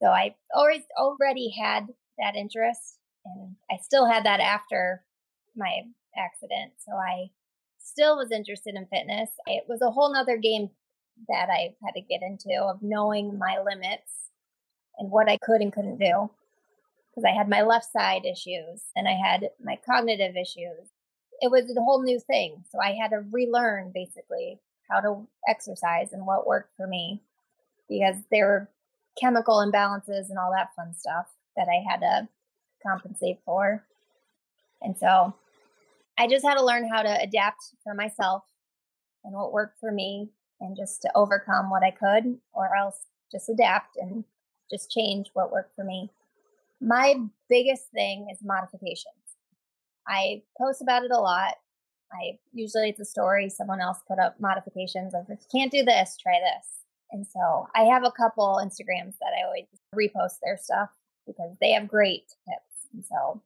So 0.00 0.08
i 0.08 0.34
always 0.54 0.82
already 0.98 1.50
had 1.50 1.86
that 2.18 2.36
interest 2.36 2.98
and 3.24 3.54
i 3.70 3.76
still 3.82 4.06
had 4.06 4.24
that 4.24 4.40
after 4.40 5.02
my 5.56 5.82
accident 6.16 6.72
so 6.78 6.92
i 6.92 7.30
still 7.90 8.16
was 8.16 8.30
interested 8.30 8.74
in 8.74 8.86
fitness 8.86 9.30
it 9.46 9.64
was 9.68 9.82
a 9.82 9.90
whole 9.90 10.12
nother 10.12 10.36
game 10.36 10.70
that 11.28 11.48
I 11.50 11.74
had 11.84 11.92
to 11.92 12.00
get 12.00 12.22
into 12.22 12.60
of 12.62 12.82
knowing 12.82 13.38
my 13.38 13.58
limits 13.64 14.30
and 14.98 15.10
what 15.10 15.28
I 15.28 15.38
could 15.38 15.60
and 15.60 15.72
couldn't 15.72 15.98
do. 15.98 16.30
Because 17.10 17.24
I 17.24 17.36
had 17.36 17.48
my 17.48 17.62
left 17.62 17.90
side 17.90 18.24
issues 18.24 18.82
and 18.94 19.08
I 19.08 19.12
had 19.12 19.50
my 19.62 19.78
cognitive 19.84 20.36
issues. 20.36 20.92
It 21.40 21.50
was 21.50 21.74
a 21.76 21.80
whole 21.80 22.02
new 22.02 22.20
thing. 22.20 22.62
So 22.70 22.78
I 22.80 22.92
had 22.92 23.08
to 23.08 23.24
relearn 23.32 23.90
basically 23.92 24.60
how 24.88 25.00
to 25.00 25.26
exercise 25.48 26.12
and 26.12 26.26
what 26.26 26.46
worked 26.46 26.76
for 26.76 26.86
me 26.86 27.20
because 27.88 28.16
there 28.30 28.46
were 28.46 28.70
chemical 29.20 29.56
imbalances 29.56 30.28
and 30.28 30.38
all 30.38 30.52
that 30.52 30.74
fun 30.76 30.94
stuff 30.94 31.26
that 31.56 31.66
I 31.68 31.82
had 31.90 32.00
to 32.00 32.28
compensate 32.86 33.40
for. 33.44 33.84
And 34.82 34.96
so 34.96 35.34
I 36.20 36.26
just 36.26 36.44
had 36.44 36.56
to 36.56 36.64
learn 36.64 36.86
how 36.86 37.00
to 37.00 37.22
adapt 37.22 37.62
for 37.82 37.94
myself 37.94 38.42
and 39.24 39.32
what 39.32 39.54
worked 39.54 39.80
for 39.80 39.90
me 39.90 40.28
and 40.60 40.76
just 40.76 41.00
to 41.00 41.10
overcome 41.14 41.70
what 41.70 41.82
I 41.82 41.92
could, 41.92 42.36
or 42.52 42.76
else 42.76 43.06
just 43.32 43.48
adapt 43.48 43.96
and 43.96 44.24
just 44.70 44.90
change 44.90 45.30
what 45.32 45.50
worked 45.50 45.74
for 45.74 45.82
me. 45.82 46.10
My 46.78 47.14
biggest 47.48 47.84
thing 47.94 48.28
is 48.30 48.40
modifications. 48.44 49.14
I 50.06 50.42
post 50.60 50.82
about 50.82 51.04
it 51.04 51.10
a 51.10 51.18
lot. 51.18 51.54
I 52.12 52.38
usually 52.52 52.90
it's 52.90 53.00
a 53.00 53.04
story 53.06 53.48
someone 53.48 53.80
else 53.80 54.00
put 54.06 54.18
up 54.18 54.38
modifications 54.38 55.14
of 55.14 55.22
if 55.30 55.38
you 55.40 55.58
can't 55.58 55.72
do 55.72 55.84
this, 55.84 56.18
try 56.18 56.38
this. 56.38 56.66
And 57.12 57.26
so 57.26 57.66
I 57.74 57.84
have 57.84 58.04
a 58.04 58.12
couple 58.12 58.60
Instagrams 58.62 59.14
that 59.20 59.32
I 59.38 59.46
always 59.46 59.64
repost 59.94 60.40
their 60.42 60.58
stuff 60.58 60.90
because 61.26 61.56
they 61.62 61.70
have 61.70 61.88
great 61.88 62.28
tips. 62.46 62.88
And 62.92 63.06
so 63.06 63.40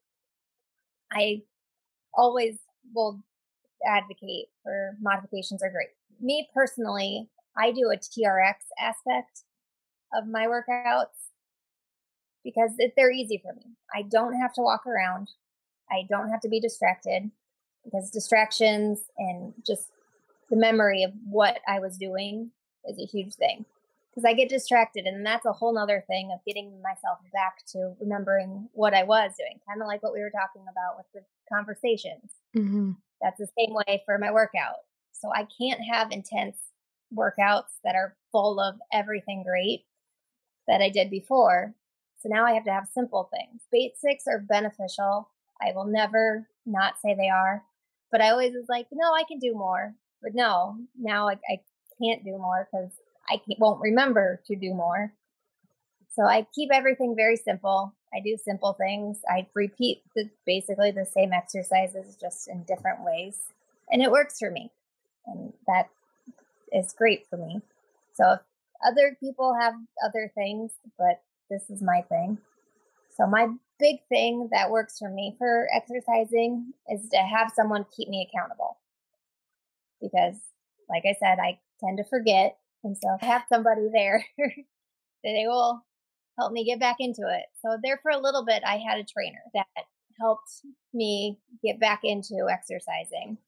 I 1.12 1.42
always 2.16 2.58
will 2.94 3.20
advocate 3.86 4.46
for 4.62 4.96
modifications 5.00 5.62
are 5.62 5.70
great 5.70 5.88
me 6.20 6.48
personally, 6.52 7.28
I 7.56 7.70
do 7.70 7.90
a 7.90 7.96
TRX 7.96 8.54
aspect 8.78 9.42
of 10.12 10.26
my 10.26 10.46
workouts 10.46 11.06
because 12.42 12.72
they're 12.96 13.12
easy 13.12 13.40
for 13.42 13.54
me. 13.54 13.62
I 13.94 14.02
don't 14.02 14.34
have 14.34 14.52
to 14.54 14.62
walk 14.62 14.86
around. 14.86 15.30
I 15.90 16.06
don't 16.08 16.30
have 16.30 16.40
to 16.40 16.48
be 16.48 16.60
distracted 16.60 17.30
because 17.84 18.10
distractions 18.10 19.00
and 19.18 19.52
just 19.66 19.88
the 20.50 20.56
memory 20.56 21.02
of 21.02 21.12
what 21.28 21.60
I 21.68 21.78
was 21.78 21.96
doing 21.96 22.50
is 22.86 22.98
a 22.98 23.06
huge 23.06 23.34
thing. 23.34 23.64
Because 24.14 24.28
I 24.28 24.34
get 24.34 24.48
distracted, 24.48 25.06
and 25.06 25.26
that's 25.26 25.44
a 25.44 25.52
whole 25.52 25.74
nother 25.74 26.04
thing 26.06 26.30
of 26.32 26.38
getting 26.46 26.80
myself 26.82 27.18
back 27.32 27.66
to 27.72 27.94
remembering 28.00 28.68
what 28.72 28.94
I 28.94 29.02
was 29.02 29.32
doing. 29.36 29.58
Kind 29.68 29.82
of 29.82 29.88
like 29.88 30.04
what 30.04 30.12
we 30.12 30.20
were 30.20 30.30
talking 30.30 30.62
about 30.70 30.96
with 30.96 31.06
the 31.12 31.20
conversations. 31.52 32.30
Mm-hmm. 32.56 32.92
That's 33.20 33.38
the 33.38 33.48
same 33.58 33.74
way 33.74 34.02
for 34.06 34.18
my 34.18 34.30
workout. 34.30 34.76
So 35.12 35.30
I 35.34 35.48
can't 35.58 35.80
have 35.90 36.12
intense 36.12 36.56
workouts 37.12 37.80
that 37.82 37.96
are 37.96 38.16
full 38.30 38.60
of 38.60 38.76
everything 38.92 39.42
great 39.42 39.84
that 40.68 40.80
I 40.80 40.90
did 40.90 41.10
before. 41.10 41.74
So 42.20 42.28
now 42.28 42.46
I 42.46 42.52
have 42.52 42.64
to 42.64 42.72
have 42.72 42.88
simple 42.92 43.28
things. 43.34 43.62
Basics 43.72 44.26
are 44.26 44.38
beneficial. 44.38 45.28
I 45.60 45.72
will 45.74 45.86
never 45.86 46.48
not 46.66 46.94
say 47.02 47.14
they 47.14 47.28
are, 47.28 47.62
but 48.10 48.20
I 48.20 48.30
always 48.30 48.52
was 48.52 48.66
like, 48.68 48.86
no, 48.92 49.12
I 49.12 49.24
can 49.26 49.38
do 49.38 49.54
more. 49.54 49.94
But 50.22 50.34
no, 50.34 50.76
now 50.98 51.28
I, 51.28 51.34
I 51.48 51.60
can't 52.02 52.24
do 52.24 52.32
more 52.32 52.68
because 52.70 52.92
I 53.28 53.40
won't 53.58 53.80
remember 53.80 54.40
to 54.46 54.56
do 54.56 54.74
more. 54.74 55.12
So 56.10 56.24
I 56.24 56.46
keep 56.54 56.70
everything 56.72 57.14
very 57.16 57.36
simple. 57.36 57.92
I 58.14 58.20
do 58.24 58.36
simple 58.36 58.74
things. 58.74 59.18
I 59.28 59.46
repeat 59.54 60.02
the, 60.14 60.30
basically 60.46 60.92
the 60.92 61.06
same 61.06 61.32
exercises 61.32 62.16
just 62.20 62.48
in 62.48 62.62
different 62.64 63.00
ways, 63.04 63.38
and 63.90 64.02
it 64.02 64.10
works 64.10 64.38
for 64.38 64.50
me 64.50 64.70
and 65.26 65.52
that 65.66 65.88
is 66.72 66.92
great 66.92 67.26
for 67.28 67.36
me. 67.36 67.60
So 68.14 68.36
other 68.86 69.16
people 69.20 69.54
have 69.58 69.74
other 70.04 70.30
things, 70.34 70.72
but 70.98 71.22
this 71.50 71.70
is 71.70 71.82
my 71.82 72.02
thing. 72.02 72.38
So 73.16 73.26
my 73.26 73.48
big 73.78 74.00
thing 74.08 74.48
that 74.52 74.70
works 74.70 74.98
for 74.98 75.08
me 75.08 75.34
for 75.38 75.68
exercising 75.74 76.72
is 76.88 77.08
to 77.10 77.18
have 77.18 77.52
someone 77.54 77.86
keep 77.96 78.08
me 78.08 78.28
accountable. 78.28 78.78
Because 80.00 80.36
like 80.88 81.04
I 81.06 81.14
said, 81.18 81.38
I 81.38 81.58
tend 81.80 81.98
to 81.98 82.04
forget. 82.04 82.58
And 82.84 82.96
so 82.96 83.16
I 83.20 83.26
have 83.26 83.42
somebody 83.48 83.88
there 83.92 84.24
that 84.38 84.54
they 85.24 85.44
will 85.46 85.82
help 86.38 86.52
me 86.52 86.64
get 86.64 86.78
back 86.78 86.96
into 86.98 87.22
it. 87.22 87.44
So 87.62 87.78
there 87.82 87.98
for 88.02 88.10
a 88.10 88.20
little 88.20 88.44
bit 88.44 88.62
I 88.64 88.76
had 88.76 88.98
a 88.98 89.04
trainer 89.04 89.40
that 89.54 89.66
helped 90.20 90.50
me 90.92 91.38
get 91.64 91.80
back 91.80 92.00
into 92.04 92.46
exercising. 92.50 93.38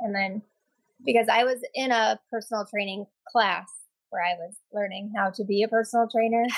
And 0.00 0.14
then 0.14 0.42
because 1.04 1.28
I 1.28 1.44
was 1.44 1.58
in 1.74 1.92
a 1.92 2.18
personal 2.30 2.66
training 2.66 3.06
class 3.30 3.68
where 4.10 4.22
I 4.22 4.34
was 4.34 4.54
learning 4.72 5.12
how 5.16 5.30
to 5.30 5.44
be 5.44 5.62
a 5.62 5.68
personal 5.68 6.08
trainer. 6.08 6.44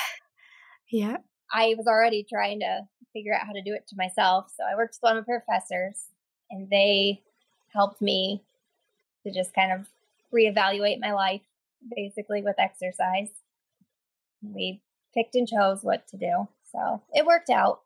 Yeah. 0.92 1.18
I 1.52 1.76
was 1.78 1.86
already 1.86 2.26
trying 2.28 2.58
to 2.60 2.80
figure 3.12 3.32
out 3.32 3.46
how 3.46 3.52
to 3.52 3.62
do 3.62 3.72
it 3.74 3.86
to 3.90 3.96
myself. 3.96 4.50
So 4.56 4.64
I 4.68 4.74
worked 4.74 4.96
with 5.00 5.08
one 5.08 5.16
of 5.16 5.24
my 5.28 5.38
professors 5.38 6.06
and 6.50 6.68
they 6.68 7.22
helped 7.72 8.02
me 8.02 8.42
to 9.24 9.32
just 9.32 9.54
kind 9.54 9.70
of 9.70 9.86
reevaluate 10.34 10.98
my 10.98 11.12
life 11.12 11.42
basically 11.94 12.42
with 12.42 12.56
exercise. 12.58 13.30
We 14.42 14.82
picked 15.14 15.34
and 15.34 15.48
chose 15.48 15.82
what 15.82 16.06
to 16.08 16.16
do. 16.16 16.48
So 16.72 17.02
it 17.12 17.26
worked 17.26 17.50
out. 17.50 17.80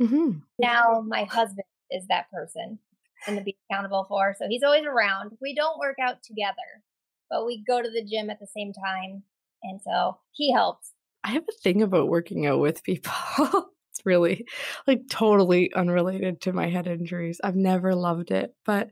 Mm-hmm. 0.00 0.38
Now 0.58 1.04
my 1.06 1.24
husband 1.24 1.64
is 1.90 2.06
that 2.08 2.30
person 2.30 2.78
and 3.26 3.36
to 3.36 3.44
be 3.44 3.56
accountable 3.70 4.06
for. 4.08 4.34
So 4.38 4.46
he's 4.48 4.62
always 4.62 4.84
around. 4.84 5.32
We 5.40 5.54
don't 5.54 5.78
work 5.78 5.96
out 6.00 6.22
together, 6.22 6.82
but 7.28 7.46
we 7.46 7.62
go 7.66 7.82
to 7.82 7.90
the 7.90 8.04
gym 8.04 8.30
at 8.30 8.40
the 8.40 8.46
same 8.46 8.72
time. 8.72 9.22
And 9.62 9.80
so 9.82 10.18
he 10.32 10.52
helps. 10.52 10.92
I 11.22 11.32
have 11.32 11.44
a 11.48 11.62
thing 11.62 11.82
about 11.82 12.08
working 12.08 12.46
out 12.46 12.60
with 12.60 12.82
people. 12.82 13.12
it's 13.38 14.06
really 14.06 14.46
like 14.86 15.02
totally 15.10 15.72
unrelated 15.74 16.40
to 16.42 16.52
my 16.52 16.68
head 16.68 16.86
injuries. 16.86 17.40
I've 17.44 17.56
never 17.56 17.94
loved 17.94 18.30
it, 18.30 18.54
but 18.64 18.88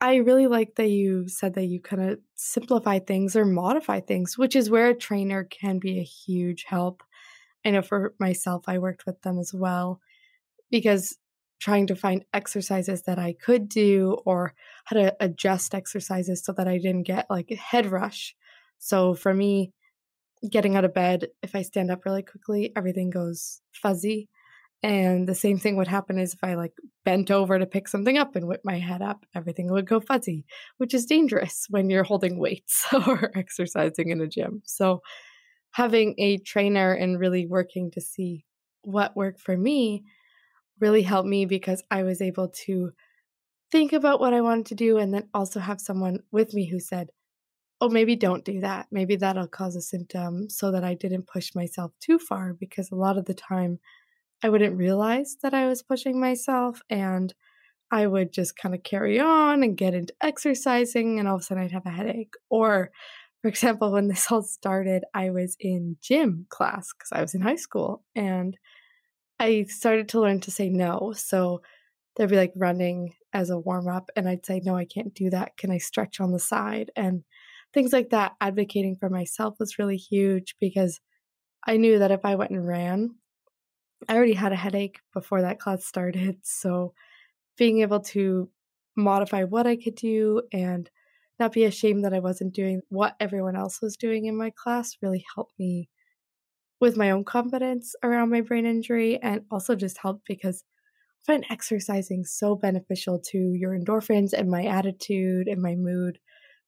I 0.00 0.16
really 0.16 0.46
like 0.46 0.74
that 0.74 0.88
you 0.88 1.28
said 1.28 1.54
that 1.54 1.64
you 1.66 1.80
kind 1.80 2.02
of 2.10 2.18
simplify 2.34 2.98
things 2.98 3.36
or 3.36 3.44
modify 3.44 4.00
things, 4.00 4.36
which 4.36 4.54
is 4.54 4.68
where 4.68 4.88
a 4.88 4.94
trainer 4.94 5.44
can 5.44 5.78
be 5.78 5.98
a 5.98 6.02
huge 6.02 6.64
help. 6.64 7.02
I 7.64 7.70
know 7.72 7.82
for 7.82 8.14
myself, 8.20 8.64
I 8.68 8.78
worked 8.78 9.06
with 9.06 9.22
them 9.22 9.38
as 9.38 9.54
well 9.54 10.00
because 10.70 11.18
trying 11.60 11.86
to 11.88 11.96
find 11.96 12.24
exercises 12.34 13.02
that 13.04 13.18
I 13.18 13.34
could 13.34 13.68
do 13.68 14.18
or 14.26 14.54
how 14.86 14.96
to 14.96 15.16
adjust 15.20 15.74
exercises 15.74 16.44
so 16.44 16.52
that 16.54 16.68
I 16.68 16.78
didn't 16.78 17.04
get 17.04 17.30
like 17.30 17.50
a 17.50 17.56
head 17.56 17.86
rush. 17.86 18.36
So 18.78 19.14
for 19.14 19.34
me, 19.34 19.72
getting 20.50 20.76
out 20.76 20.84
of 20.84 20.94
bed, 20.94 21.28
if 21.42 21.54
I 21.54 21.62
stand 21.62 21.90
up 21.90 22.04
really 22.04 22.22
quickly, 22.22 22.72
everything 22.76 23.10
goes 23.10 23.62
fuzzy. 23.72 24.28
And 24.84 25.26
the 25.26 25.34
same 25.34 25.58
thing 25.58 25.76
would 25.76 25.88
happen 25.88 26.18
is 26.18 26.34
if 26.34 26.44
I 26.44 26.56
like 26.56 26.74
bent 27.06 27.30
over 27.30 27.58
to 27.58 27.64
pick 27.64 27.88
something 27.88 28.18
up 28.18 28.36
and 28.36 28.46
whip 28.46 28.60
my 28.64 28.78
head 28.78 29.00
up, 29.00 29.24
everything 29.34 29.72
would 29.72 29.86
go 29.86 29.98
fuzzy, 29.98 30.44
which 30.76 30.92
is 30.92 31.06
dangerous 31.06 31.66
when 31.70 31.88
you're 31.88 32.04
holding 32.04 32.38
weights 32.38 32.86
or 32.92 33.32
exercising 33.34 34.10
in 34.10 34.20
a 34.20 34.26
gym. 34.26 34.60
So 34.66 35.00
having 35.70 36.14
a 36.18 36.36
trainer 36.36 36.92
and 36.92 37.18
really 37.18 37.46
working 37.46 37.92
to 37.92 38.02
see 38.02 38.44
what 38.82 39.16
worked 39.16 39.40
for 39.40 39.56
me 39.56 40.04
really 40.78 41.00
helped 41.00 41.30
me 41.30 41.46
because 41.46 41.82
I 41.90 42.02
was 42.02 42.20
able 42.20 42.50
to 42.66 42.92
think 43.72 43.94
about 43.94 44.20
what 44.20 44.34
I 44.34 44.42
wanted 44.42 44.66
to 44.66 44.74
do 44.74 44.98
and 44.98 45.14
then 45.14 45.30
also 45.32 45.60
have 45.60 45.80
someone 45.80 46.18
with 46.30 46.52
me 46.52 46.66
who 46.66 46.78
said, 46.78 47.08
Oh, 47.80 47.88
maybe 47.88 48.16
don't 48.16 48.44
do 48.44 48.60
that. 48.60 48.88
Maybe 48.90 49.16
that'll 49.16 49.48
cause 49.48 49.76
a 49.76 49.80
symptom 49.80 50.50
so 50.50 50.70
that 50.72 50.84
I 50.84 50.92
didn't 50.92 51.26
push 51.26 51.54
myself 51.54 51.92
too 52.00 52.18
far 52.18 52.52
because 52.52 52.90
a 52.90 52.96
lot 52.96 53.16
of 53.16 53.24
the 53.24 53.34
time 53.34 53.78
I 54.42 54.48
wouldn't 54.48 54.76
realize 54.76 55.36
that 55.42 55.54
I 55.54 55.66
was 55.66 55.82
pushing 55.82 56.20
myself 56.20 56.80
and 56.90 57.34
I 57.90 58.06
would 58.06 58.32
just 58.32 58.56
kind 58.56 58.74
of 58.74 58.82
carry 58.82 59.20
on 59.20 59.62
and 59.62 59.76
get 59.76 59.94
into 59.94 60.14
exercising 60.20 61.18
and 61.18 61.28
all 61.28 61.36
of 61.36 61.42
a 61.42 61.44
sudden 61.44 61.62
I'd 61.62 61.72
have 61.72 61.86
a 61.86 61.90
headache. 61.90 62.34
Or, 62.50 62.90
for 63.40 63.48
example, 63.48 63.92
when 63.92 64.08
this 64.08 64.30
all 64.30 64.42
started, 64.42 65.04
I 65.14 65.30
was 65.30 65.56
in 65.60 65.96
gym 66.02 66.46
class 66.48 66.92
because 66.92 67.10
I 67.12 67.20
was 67.20 67.34
in 67.34 67.40
high 67.40 67.56
school 67.56 68.02
and 68.14 68.56
I 69.38 69.64
started 69.68 70.08
to 70.10 70.20
learn 70.20 70.40
to 70.40 70.50
say 70.50 70.68
no. 70.68 71.12
So 71.16 71.62
there'd 72.16 72.30
be 72.30 72.36
like 72.36 72.52
running 72.56 73.14
as 73.32 73.50
a 73.50 73.58
warm 73.58 73.88
up, 73.88 74.10
and 74.16 74.28
I'd 74.28 74.46
say, 74.46 74.60
No, 74.64 74.76
I 74.76 74.84
can't 74.84 75.14
do 75.14 75.30
that. 75.30 75.56
Can 75.56 75.70
I 75.70 75.78
stretch 75.78 76.20
on 76.20 76.32
the 76.32 76.38
side? 76.38 76.90
And 76.96 77.24
things 77.72 77.92
like 77.92 78.10
that. 78.10 78.32
Advocating 78.40 78.96
for 78.96 79.10
myself 79.10 79.56
was 79.58 79.78
really 79.78 79.96
huge 79.96 80.54
because 80.60 81.00
I 81.66 81.76
knew 81.76 81.98
that 81.98 82.12
if 82.12 82.24
I 82.24 82.36
went 82.36 82.52
and 82.52 82.66
ran, 82.66 83.16
I 84.08 84.16
already 84.16 84.34
had 84.34 84.52
a 84.52 84.56
headache 84.56 84.98
before 85.12 85.42
that 85.42 85.58
class 85.58 85.84
started. 85.84 86.38
So 86.42 86.94
being 87.56 87.80
able 87.80 88.00
to 88.00 88.50
modify 88.96 89.44
what 89.44 89.66
I 89.66 89.76
could 89.76 89.94
do 89.94 90.42
and 90.52 90.90
not 91.38 91.52
be 91.52 91.64
ashamed 91.64 92.04
that 92.04 92.14
I 92.14 92.20
wasn't 92.20 92.54
doing 92.54 92.82
what 92.88 93.16
everyone 93.18 93.56
else 93.56 93.80
was 93.82 93.96
doing 93.96 94.26
in 94.26 94.36
my 94.36 94.50
class 94.50 94.96
really 95.02 95.24
helped 95.34 95.58
me 95.58 95.88
with 96.80 96.96
my 96.96 97.10
own 97.10 97.24
confidence 97.24 97.94
around 98.02 98.30
my 98.30 98.40
brain 98.40 98.66
injury 98.66 99.18
and 99.22 99.42
also 99.50 99.74
just 99.74 99.98
helped 99.98 100.26
because 100.26 100.64
I 101.22 101.32
find 101.32 101.46
exercising 101.48 102.24
so 102.24 102.54
beneficial 102.54 103.20
to 103.30 103.38
your 103.38 103.76
endorphins 103.76 104.32
and 104.32 104.50
my 104.50 104.64
attitude 104.66 105.48
and 105.48 105.62
my 105.62 105.74
mood. 105.74 106.18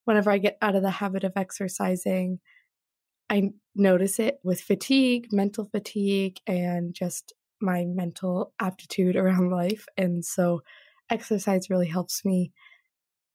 Whenever 0.04 0.30
I 0.30 0.38
get 0.38 0.56
out 0.62 0.74
of 0.74 0.82
the 0.82 0.90
habit 0.90 1.24
of 1.24 1.32
exercising, 1.36 2.38
I 3.28 3.50
notice 3.76 4.18
it 4.18 4.38
with 4.42 4.60
fatigue, 4.60 5.28
mental 5.32 5.66
fatigue, 5.66 6.38
and 6.46 6.94
just 6.94 7.32
my 7.60 7.84
mental 7.86 8.52
aptitude 8.60 9.16
around 9.16 9.50
life. 9.50 9.86
And 9.96 10.24
so 10.24 10.62
exercise 11.10 11.70
really 11.70 11.88
helps 11.88 12.24
me 12.24 12.52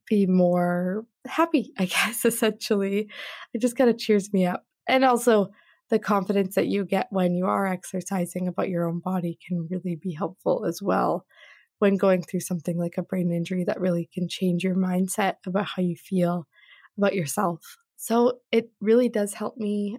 be 0.07 0.25
more 0.25 1.05
happy, 1.25 1.73
I 1.77 1.85
guess, 1.85 2.25
essentially. 2.25 3.09
It 3.53 3.61
just 3.61 3.77
kind 3.77 3.89
of 3.89 3.97
cheers 3.97 4.33
me 4.33 4.45
up. 4.45 4.65
And 4.87 5.05
also, 5.05 5.51
the 5.89 5.99
confidence 5.99 6.55
that 6.55 6.67
you 6.67 6.85
get 6.85 7.07
when 7.11 7.35
you 7.35 7.45
are 7.45 7.67
exercising 7.67 8.47
about 8.47 8.69
your 8.69 8.87
own 8.87 8.99
body 8.99 9.37
can 9.45 9.67
really 9.69 9.97
be 9.97 10.13
helpful 10.13 10.65
as 10.65 10.81
well 10.81 11.25
when 11.79 11.97
going 11.97 12.21
through 12.21 12.39
something 12.39 12.77
like 12.77 12.97
a 12.97 13.03
brain 13.03 13.31
injury 13.31 13.65
that 13.65 13.81
really 13.81 14.09
can 14.13 14.29
change 14.29 14.63
your 14.63 14.75
mindset 14.75 15.35
about 15.45 15.65
how 15.65 15.81
you 15.81 15.95
feel 15.97 16.47
about 16.97 17.13
yourself. 17.13 17.77
So 17.97 18.39
it 18.51 18.71
really 18.79 19.09
does 19.09 19.33
help 19.33 19.57
me 19.57 19.97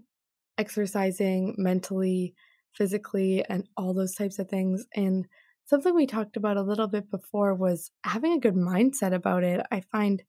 exercising 0.63 1.57
mentally, 1.59 2.35
physically, 2.73 3.45
and 3.49 3.67
all 3.77 3.93
those 3.93 4.15
types 4.15 4.39
of 4.39 4.49
things. 4.49 4.87
And 4.95 5.27
something 5.65 5.93
we 5.93 6.07
talked 6.07 6.37
about 6.37 6.57
a 6.57 6.63
little 6.63 6.87
bit 6.87 7.11
before 7.11 7.53
was 7.53 7.91
having 8.05 8.33
a 8.35 8.39
good 8.39 8.55
mindset 8.55 9.13
about 9.13 9.43
it. 9.43 9.61
I 9.73 9.81
find 9.81 10.23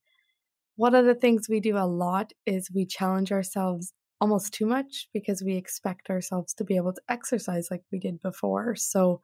one 0.75 0.95
of 0.95 1.05
the 1.05 1.13
things 1.13 1.47
we 1.47 1.59
do 1.59 1.77
a 1.77 1.85
lot 1.85 2.33
is 2.47 2.71
we 2.73 2.87
challenge 2.87 3.31
ourselves 3.31 3.93
almost 4.19 4.55
too 4.55 4.65
much 4.65 5.07
because 5.13 5.43
we 5.43 5.55
expect 5.55 6.09
ourselves 6.09 6.55
to 6.55 6.63
be 6.63 6.77
able 6.77 6.93
to 6.93 7.01
exercise 7.09 7.67
like 7.69 7.83
we 7.91 7.99
did 7.99 8.19
before. 8.19 8.75
So 8.75 9.21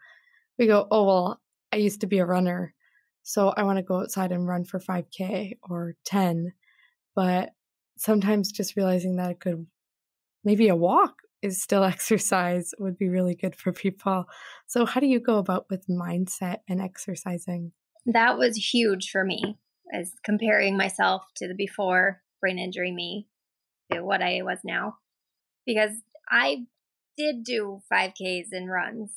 we 0.60 0.68
go, 0.68 0.88
oh, 0.92 1.06
well, 1.06 1.42
I 1.74 1.78
used 1.78 2.02
to 2.02 2.08
be 2.08 2.20
a 2.20 2.26
runner. 2.26 2.76
So 3.24 3.50
I 3.50 3.64
want 3.64 3.78
to 3.78 3.84
go 3.84 4.02
outside 4.02 4.32
and 4.32 4.48
run 4.48 4.64
for 4.64 4.80
5K 4.80 5.58
or 5.64 5.96
10. 6.06 6.54
But 7.16 7.50
sometimes 7.98 8.52
just 8.52 8.76
realizing 8.76 9.16
that 9.16 9.32
it 9.32 9.40
could 9.40 9.66
maybe 10.44 10.68
a 10.68 10.76
walk 10.76 11.16
is 11.42 11.62
still 11.62 11.84
exercise 11.96 12.74
would 12.80 12.98
be 12.98 13.10
really 13.10 13.36
good 13.36 13.56
for 13.56 13.72
people. 13.72 14.26
So, 14.68 14.86
how 14.86 15.00
do 15.00 15.08
you 15.08 15.20
go 15.20 15.38
about 15.38 15.66
with 15.70 15.88
mindset 15.88 16.58
and 16.68 16.82
exercising? 16.82 17.72
That 18.06 18.38
was 18.38 18.56
huge 18.56 19.10
for 19.12 19.24
me, 19.24 19.58
as 19.94 20.12
comparing 20.24 20.78
myself 20.78 21.24
to 21.38 21.48
the 21.48 21.56
before 21.56 22.22
brain 22.42 22.58
injury 22.58 22.92
me 22.92 23.28
to 23.92 24.02
what 24.02 24.22
I 24.22 24.42
was 24.44 24.60
now 24.64 24.96
because 25.66 25.92
I 26.30 26.66
did 27.18 27.44
do 27.44 27.82
5Ks 27.94 28.48
and 28.52 28.72
runs 28.72 29.12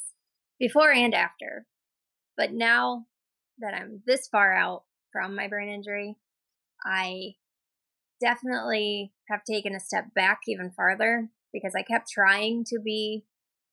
before 0.58 0.90
and 0.92 1.14
after. 1.14 1.66
But 2.36 2.52
now 2.52 3.06
that 3.58 3.74
I'm 3.74 4.02
this 4.06 4.28
far 4.28 4.52
out 4.54 4.84
from 5.12 5.34
my 5.34 5.48
brain 5.48 5.70
injury, 5.70 6.16
I 6.84 7.34
definitely 8.22 9.12
have 9.28 9.44
taken 9.44 9.74
a 9.74 9.80
step 9.80 10.14
back 10.14 10.40
even 10.46 10.70
farther 10.70 11.28
because 11.52 11.74
I 11.76 11.82
kept 11.82 12.10
trying 12.10 12.64
to 12.68 12.78
be 12.80 13.24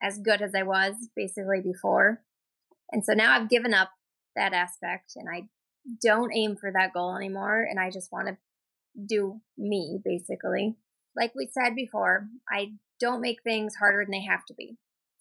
as 0.01 0.17
good 0.17 0.41
as 0.41 0.53
I 0.55 0.63
was 0.63 0.95
basically 1.15 1.61
before. 1.61 2.21
And 2.91 3.05
so 3.05 3.13
now 3.13 3.33
I've 3.33 3.49
given 3.49 3.73
up 3.73 3.91
that 4.35 4.53
aspect 4.53 5.13
and 5.15 5.27
I 5.29 5.47
don't 6.01 6.35
aim 6.35 6.55
for 6.55 6.71
that 6.71 6.93
goal 6.93 7.15
anymore. 7.15 7.65
And 7.69 7.79
I 7.79 7.89
just 7.89 8.11
want 8.11 8.27
to 8.27 8.37
do 9.05 9.41
me 9.57 9.99
basically 10.03 10.75
like 11.15 11.33
we 11.35 11.47
said 11.47 11.75
before, 11.75 12.27
I 12.49 12.73
don't 12.99 13.21
make 13.21 13.43
things 13.43 13.75
harder 13.75 14.03
than 14.03 14.11
they 14.11 14.23
have 14.23 14.45
to 14.45 14.53
be. 14.53 14.77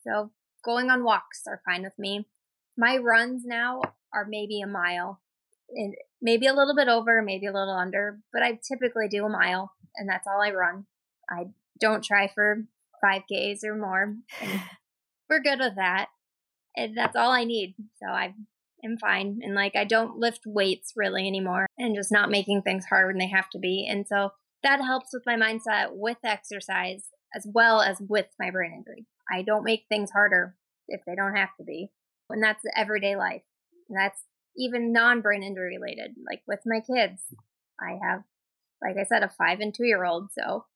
So 0.07 0.31
going 0.65 0.91
on 0.91 1.05
walks 1.05 1.43
are 1.47 1.61
fine 1.65 1.83
with 1.83 1.99
me. 1.99 2.27
My 2.77 2.97
runs 2.97 3.43
now 3.45 3.83
are 4.15 4.25
maybe 4.27 4.61
a 4.61 4.67
mile 4.67 5.21
and 5.71 5.95
maybe 6.21 6.47
a 6.47 6.55
little 6.55 6.75
bit 6.75 6.89
over, 6.89 7.23
maybe 7.23 7.47
a 7.47 7.53
little 7.53 7.75
under, 7.75 8.19
but 8.33 8.43
I 8.43 8.59
typically 8.67 9.09
do 9.09 9.25
a 9.25 9.29
mile 9.29 9.73
and 9.97 10.09
that's 10.09 10.27
all 10.27 10.43
I 10.43 10.51
run. 10.51 10.87
I 11.31 11.47
don't 11.81 12.05
try 12.05 12.29
for 12.35 12.65
5Ks 13.05 13.65
or 13.65 13.77
more. 13.77 14.17
We're 15.31 15.43
good 15.43 15.59
with 15.61 15.77
that. 15.77 16.07
And 16.77 16.97
that's 16.97 17.17
all 17.17 17.31
I 17.31 17.45
need. 17.45 17.75
So 18.03 18.09
I 18.09 18.35
am 18.85 18.99
fine. 18.99 19.41
And 19.43 19.55
like, 19.55 19.77
I 19.77 19.85
don't 19.85 20.19
lift 20.19 20.43
weights 20.47 20.93
really 20.97 21.27
anymore 21.27 21.67
and 21.79 21.95
just 21.95 22.13
not 22.13 22.31
making 22.31 22.63
things 22.63 22.87
harder 22.87 23.13
than 23.13 23.19
they 23.19 23.29
have 23.29 23.51
to 23.51 23.59
be. 23.59 23.87
And 23.89 24.07
so 24.07 24.31
that 24.63 24.81
helps 24.83 25.13
with 25.13 25.25
my 25.27 25.37
mindset 25.37 25.89
with 25.93 26.19
exercise 26.25 27.09
as 27.35 27.47
well 27.53 27.81
as 27.81 27.99
with 28.01 28.27
my 28.39 28.51
brain 28.51 28.73
injury. 28.73 29.07
I 29.31 29.43
don't 29.43 29.65
make 29.65 29.85
things 29.89 30.11
harder 30.11 30.57
if 30.89 31.03
they 31.07 31.15
don't 31.15 31.37
have 31.37 31.55
to 31.59 31.65
be. 31.65 31.91
And 32.31 32.43
that's 32.43 32.63
everyday 32.77 33.17
life. 33.17 33.43
And 33.89 33.99
that's 33.99 34.23
even 34.59 34.93
non 34.93 35.21
brain 35.21 35.43
injury 35.43 35.79
related. 35.79 36.15
Like 36.29 36.43
with 36.47 36.61
my 36.67 36.81
kids, 36.81 37.23
I 37.81 37.99
have, 38.03 38.23
like 38.83 38.97
I 39.01 39.05
said, 39.05 39.23
a 39.23 39.29
five 39.29 39.61
and 39.61 39.75
two 39.75 39.85
year 39.85 40.05
old. 40.05 40.31
So 40.37 40.67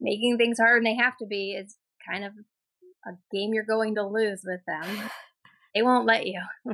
making 0.00 0.36
things 0.36 0.58
harder 0.58 0.76
than 0.76 0.84
they 0.84 1.02
have 1.02 1.16
to 1.18 1.26
be 1.26 1.52
is 1.52 1.76
kind 2.08 2.24
of 2.24 2.32
a 3.06 3.12
game 3.32 3.54
you're 3.54 3.64
going 3.64 3.94
to 3.94 4.06
lose 4.06 4.42
with 4.44 4.60
them, 4.66 5.10
they 5.74 5.82
won't 5.82 6.06
let 6.06 6.26
you. 6.26 6.40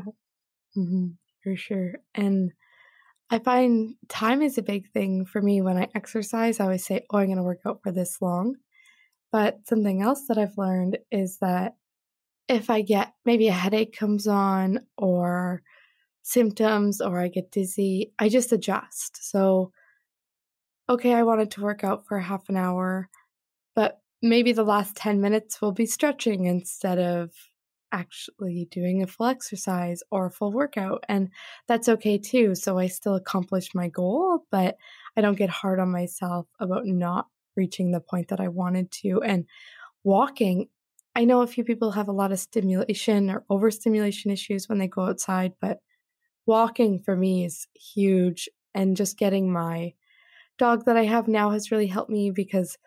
mm-hmm, 0.77 1.07
for 1.43 1.57
sure. 1.57 1.95
And 2.15 2.53
I 3.31 3.39
find 3.39 3.95
time 4.09 4.43
is 4.43 4.59
a 4.59 4.63
big 4.63 4.91
thing 4.93 5.25
for 5.25 5.41
me 5.41 5.63
when 5.63 5.77
I 5.77 5.89
exercise. 5.95 6.61
I 6.61 6.65
always 6.65 6.85
say, 6.85 7.07
oh, 7.11 7.19
I'm 7.19 7.27
going 7.27 7.39
to 7.39 7.43
work 7.43 7.61
out 7.67 7.81
for 7.83 7.93
this 7.93 8.19
long. 8.21 8.57
But 9.31 9.67
something 9.67 10.03
else 10.03 10.27
that 10.29 10.37
I've 10.37 10.59
learned 10.59 10.99
is 11.11 11.39
that 11.41 11.77
if 12.49 12.69
I 12.69 12.83
get 12.83 13.15
maybe 13.25 13.49
a 13.49 13.53
headache 13.53 13.97
comes 13.97 14.27
on 14.27 14.81
or 14.99 15.63
symptoms 16.23 17.01
or 17.01 17.19
I 17.19 17.29
get 17.29 17.51
dizzy, 17.51 18.13
I 18.19 18.29
just 18.29 18.53
adjust. 18.53 19.29
So, 19.31 19.73
okay, 20.89 21.15
I 21.15 21.23
wanted 21.23 21.51
to 21.53 21.63
work 21.63 21.85
out 21.85 22.07
for 22.07 22.19
half 22.19 22.49
an 22.49 22.57
hour, 22.57 23.09
but 23.75 24.01
maybe 24.23 24.53
the 24.53 24.65
last 24.65 24.97
10 24.97 25.21
minutes 25.21 25.61
will 25.61 25.73
be 25.73 25.87
stretching 25.87 26.45
instead 26.45 26.99
of 26.99 27.31
actually 27.93 28.67
doing 28.71 29.03
a 29.03 29.07
full 29.07 29.27
exercise 29.27 30.03
or 30.11 30.27
a 30.27 30.31
full 30.31 30.51
workout. 30.51 31.05
And 31.09 31.29
that's 31.69 31.89
okay 31.89 32.19
too. 32.19 32.55
So 32.55 32.79
I 32.79 32.87
still 32.87 33.15
accomplish 33.15 33.75
my 33.75 33.89
goal, 33.89 34.47
but 34.51 34.77
I 35.17 35.21
don't 35.21 35.37
get 35.37 35.51
hard 35.51 35.79
on 35.79 35.91
myself 35.91 36.47
about 36.59 36.87
not 36.87 37.27
reaching 37.55 37.91
the 37.93 38.01
point 38.01 38.29
that 38.29 38.41
I 38.41 38.49
wanted 38.49 38.91
to. 39.03 39.23
And 39.23 39.45
walking, 40.05 40.69
I 41.15 41.25
know 41.25 41.43
a 41.43 41.47
few 41.47 41.65
people 41.65 41.91
have 41.93 42.09
a 42.09 42.13
lot 42.13 42.33
of 42.33 42.41
stimulation 42.41 43.31
or 43.31 43.45
overstimulation 43.51 44.31
issues 44.31 44.69
when 44.69 44.79
they 44.79 44.89
go 44.89 45.05
outside, 45.05 45.53
but 45.61 45.81
walking 46.47 47.01
for 47.01 47.17
me 47.17 47.45
is 47.45 47.67
huge. 47.75 48.49
And 48.75 48.97
just 48.97 49.19
getting 49.19 49.53
my 49.53 49.93
dog 50.59 50.87
that 50.87 50.97
I 50.97 51.05
have 51.05 51.29
now 51.29 51.51
has 51.51 51.71
really 51.71 51.87
helped 51.87 52.11
me 52.11 52.31
because 52.31 52.79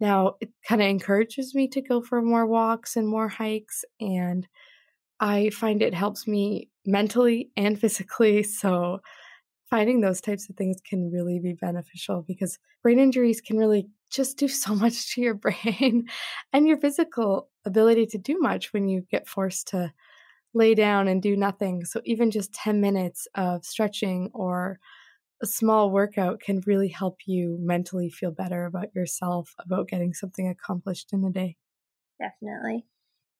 now 0.00 0.36
it 0.40 0.50
kind 0.66 0.80
of 0.80 0.88
encourages 0.88 1.54
me 1.54 1.68
to 1.68 1.82
go 1.82 2.00
for 2.00 2.22
more 2.22 2.46
walks 2.46 2.96
and 2.96 3.06
more 3.06 3.28
hikes. 3.28 3.84
And 4.00 4.46
I 5.20 5.50
find 5.50 5.82
it 5.82 5.94
helps 5.94 6.26
me 6.26 6.68
mentally 6.86 7.50
and 7.56 7.78
physically. 7.78 8.42
So 8.42 9.00
finding 9.70 10.00
those 10.00 10.20
types 10.20 10.48
of 10.48 10.56
things 10.56 10.76
can 10.88 11.10
really 11.10 11.40
be 11.40 11.52
beneficial 11.54 12.22
because 12.22 12.58
brain 12.82 12.98
injuries 12.98 13.40
can 13.40 13.56
really 13.56 13.88
just 14.10 14.36
do 14.38 14.48
so 14.48 14.74
much 14.84 15.14
to 15.14 15.20
your 15.20 15.34
brain 15.34 16.08
and 16.52 16.66
your 16.66 16.76
physical 16.76 17.48
ability 17.64 18.06
to 18.06 18.18
do 18.18 18.38
much 18.38 18.72
when 18.72 18.88
you 18.88 19.06
get 19.10 19.26
forced 19.26 19.68
to 19.68 19.92
lay 20.54 20.74
down 20.74 21.08
and 21.08 21.20
do 21.20 21.36
nothing. 21.36 21.84
So 21.84 22.00
even 22.04 22.30
just 22.30 22.54
10 22.54 22.80
minutes 22.80 23.26
of 23.34 23.64
stretching 23.64 24.30
or 24.32 24.78
a 25.42 25.46
small 25.46 25.90
workout 25.90 26.40
can 26.40 26.62
really 26.66 26.88
help 26.88 27.18
you 27.26 27.58
mentally 27.60 28.08
feel 28.08 28.30
better 28.30 28.64
about 28.64 28.94
yourself, 28.94 29.52
about 29.58 29.88
getting 29.88 30.14
something 30.14 30.48
accomplished 30.48 31.12
in 31.12 31.24
a 31.24 31.30
day. 31.30 31.56
Definitely. 32.20 32.86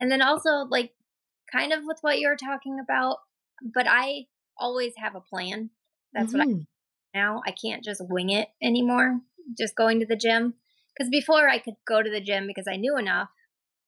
And 0.01 0.11
then 0.11 0.21
also, 0.21 0.67
like, 0.69 0.91
kind 1.53 1.73
of 1.73 1.81
with 1.85 1.99
what 2.01 2.19
you 2.19 2.29
were 2.29 2.37
talking 2.37 2.79
about, 2.83 3.19
but 3.75 3.87
I 3.89 4.25
always 4.59 4.93
have 4.97 5.15
a 5.15 5.21
plan. 5.21 5.71
That's 6.13 6.33
mm-hmm. 6.33 6.39
what 6.39 6.49
I 6.49 6.51
mm-hmm. 6.51 6.63
now. 7.15 7.43
I 7.47 7.53
can't 7.53 7.85
just 7.85 8.03
wing 8.09 8.31
it 8.31 8.49
anymore, 8.63 9.21
just 9.57 9.77
going 9.77 10.01
to 10.01 10.07
the 10.07 10.17
gym. 10.17 10.55
Because 10.97 11.11
before 11.11 11.49
I 11.49 11.59
could 11.59 11.75
go 11.87 12.03
to 12.03 12.11
the 12.11 12.21
gym 12.21 12.47
because 12.47 12.67
I 12.71 12.77
knew 12.77 12.97
enough 12.97 13.29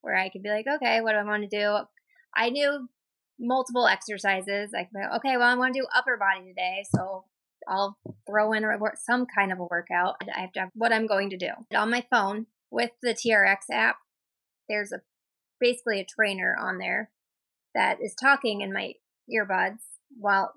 where 0.00 0.16
I 0.16 0.28
could 0.28 0.42
be 0.42 0.48
like, 0.48 0.66
okay, 0.66 1.00
what 1.00 1.12
do 1.12 1.18
I 1.18 1.24
want 1.24 1.48
to 1.48 1.58
do? 1.58 1.78
I 2.36 2.50
knew 2.50 2.88
multiple 3.38 3.86
exercises. 3.86 4.70
Like, 4.72 4.88
okay, 5.16 5.36
well, 5.36 5.48
I 5.48 5.54
want 5.54 5.74
to 5.74 5.80
do 5.80 5.86
upper 5.94 6.16
body 6.16 6.48
today. 6.48 6.84
So 6.94 7.24
I'll 7.68 7.98
throw 8.26 8.52
in 8.52 8.64
a, 8.64 8.78
some 8.96 9.26
kind 9.26 9.52
of 9.52 9.58
a 9.58 9.64
workout. 9.64 10.16
I 10.34 10.40
have 10.40 10.52
to 10.52 10.60
have 10.60 10.70
what 10.74 10.92
I'm 10.92 11.06
going 11.06 11.30
to 11.30 11.36
do. 11.36 11.50
On 11.74 11.90
my 11.90 12.04
phone 12.10 12.46
with 12.70 12.90
the 13.02 13.14
TRX 13.14 13.56
app, 13.72 13.96
there's 14.68 14.92
a 14.92 15.00
basically 15.60 16.00
a 16.00 16.04
trainer 16.04 16.54
on 16.60 16.78
there 16.78 17.10
that 17.74 17.98
is 18.02 18.14
talking 18.14 18.60
in 18.60 18.72
my 18.72 18.94
earbuds 19.32 19.80
while 20.18 20.52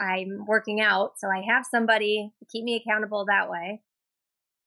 I'm 0.00 0.44
working 0.46 0.80
out. 0.80 1.12
So 1.18 1.28
I 1.28 1.42
have 1.48 1.64
somebody 1.70 2.32
to 2.38 2.46
keep 2.50 2.64
me 2.64 2.76
accountable 2.76 3.24
that 3.26 3.50
way. 3.50 3.82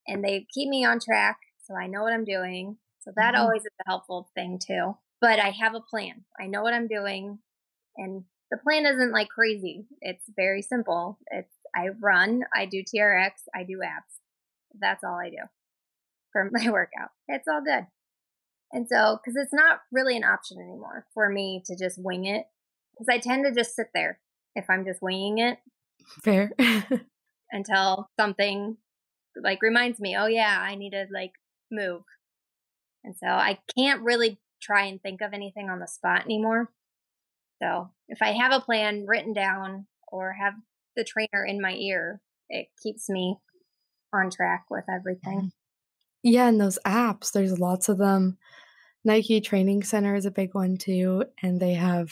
And 0.08 0.24
they 0.24 0.48
keep 0.54 0.68
me 0.68 0.84
on 0.84 1.00
track 1.00 1.38
so 1.64 1.76
I 1.76 1.88
know 1.88 2.02
what 2.02 2.14
I'm 2.14 2.26
doing. 2.26 2.78
So 3.02 3.12
that 3.16 3.34
mm-hmm. 3.34 3.44
always 3.44 3.62
is 3.62 3.72
a 3.86 3.90
helpful 3.90 4.30
thing 4.36 4.60
too. 4.60 4.98
But 5.20 5.40
I 5.40 5.52
have 5.62 5.76
a 5.76 5.82
plan. 5.82 6.26
I 6.40 6.48
know 6.48 6.64
what 6.64 6.74
I'm 6.74 6.88
doing. 6.88 7.40
And 7.98 8.24
the 8.50 8.58
plan 8.58 8.86
isn't 8.86 9.12
like 9.12 9.30
crazy. 9.30 9.86
It's 10.02 10.26
very 10.36 10.62
simple. 10.62 11.20
It's 11.28 11.54
I 11.76 11.90
run, 12.02 12.42
I 12.54 12.66
do 12.66 12.84
TRX, 12.84 13.32
I 13.56 13.64
do 13.64 13.82
abs. 13.84 14.20
That's 14.80 15.04
all 15.04 15.16
I 15.16 15.30
do 15.30 15.44
for 16.32 16.50
my 16.52 16.70
workout. 16.72 17.10
It's 17.28 17.48
all 17.48 17.62
good. 17.64 17.88
And 18.74 18.88
so, 18.90 19.18
because 19.18 19.36
it's 19.36 19.54
not 19.54 19.80
really 19.92 20.16
an 20.16 20.24
option 20.24 20.58
anymore 20.60 21.06
for 21.14 21.30
me 21.30 21.62
to 21.66 21.76
just 21.78 22.02
wing 22.02 22.26
it, 22.26 22.46
because 22.94 23.08
I 23.10 23.20
tend 23.20 23.46
to 23.46 23.54
just 23.54 23.76
sit 23.76 23.88
there 23.94 24.20
if 24.56 24.70
I'm 24.70 24.86
just 24.86 25.02
winging 25.02 25.40
it. 25.40 25.58
Fair. 26.24 26.52
until 27.52 28.10
something 28.20 28.78
like 29.42 29.62
reminds 29.62 30.00
me, 30.00 30.16
oh 30.18 30.28
yeah, 30.28 30.58
I 30.60 30.76
need 30.76 30.92
to 30.92 31.06
like 31.14 31.34
move. 31.72 32.04
And 33.04 33.16
so 33.16 33.28
I 33.28 33.60
can't 33.78 34.02
really 34.02 34.40
try 34.62 34.86
and 34.86 35.02
think 35.02 35.22
of 35.22 35.34
anything 35.34 35.70
on 35.70 35.80
the 35.80 35.88
spot 35.88 36.26
anymore. 36.26 36.70
So 37.62 37.90
if 38.08 38.22
I 38.22 38.32
have 38.32 38.52
a 38.52 38.60
plan 38.60 39.06
written 39.08 39.34
down 39.34 39.88
or 40.08 40.34
have 40.34 40.54
the 40.96 41.04
trainer 41.04 41.46
in 41.46 41.62
my 41.62 41.74
ear, 41.74 42.22
it 42.50 42.68
keeps 42.82 43.10
me 43.10 43.38
on 44.14 44.30
track 44.30 44.66
with 44.70 44.86
everything. 44.94 45.38
Mm-hmm. 45.38 45.48
Yeah, 46.24 46.48
and 46.48 46.62
those 46.62 46.80
apps, 46.86 47.32
there's 47.32 47.60
lots 47.60 47.90
of 47.90 47.98
them. 47.98 48.38
Nike 49.04 49.42
Training 49.42 49.84
Center 49.84 50.16
is 50.16 50.26
a 50.26 50.32
big 50.32 50.54
one 50.54 50.78
too, 50.78 51.24
and 51.42 51.60
they 51.60 51.74
have 51.74 52.12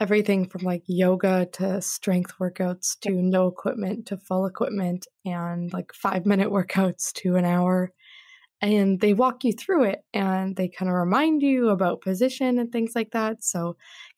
everything 0.00 0.48
from 0.48 0.62
like 0.62 0.82
yoga 0.86 1.46
to 1.52 1.80
strength 1.80 2.34
workouts 2.40 2.98
to 3.00 3.10
no 3.10 3.46
equipment 3.46 4.06
to 4.06 4.16
full 4.16 4.44
equipment 4.46 5.06
and 5.24 5.72
like 5.72 5.92
5 5.94 6.26
minute 6.26 6.50
workouts 6.50 7.12
to 7.14 7.36
an 7.36 7.44
hour. 7.44 7.92
And 8.60 9.00
they 9.00 9.14
walk 9.14 9.44
you 9.44 9.52
through 9.52 9.84
it 9.84 10.00
and 10.12 10.56
they 10.56 10.68
kind 10.68 10.90
of 10.90 10.96
remind 10.96 11.42
you 11.42 11.68
about 11.68 12.00
position 12.00 12.58
and 12.58 12.72
things 12.72 12.92
like 12.94 13.12
that. 13.12 13.44
So 13.44 13.76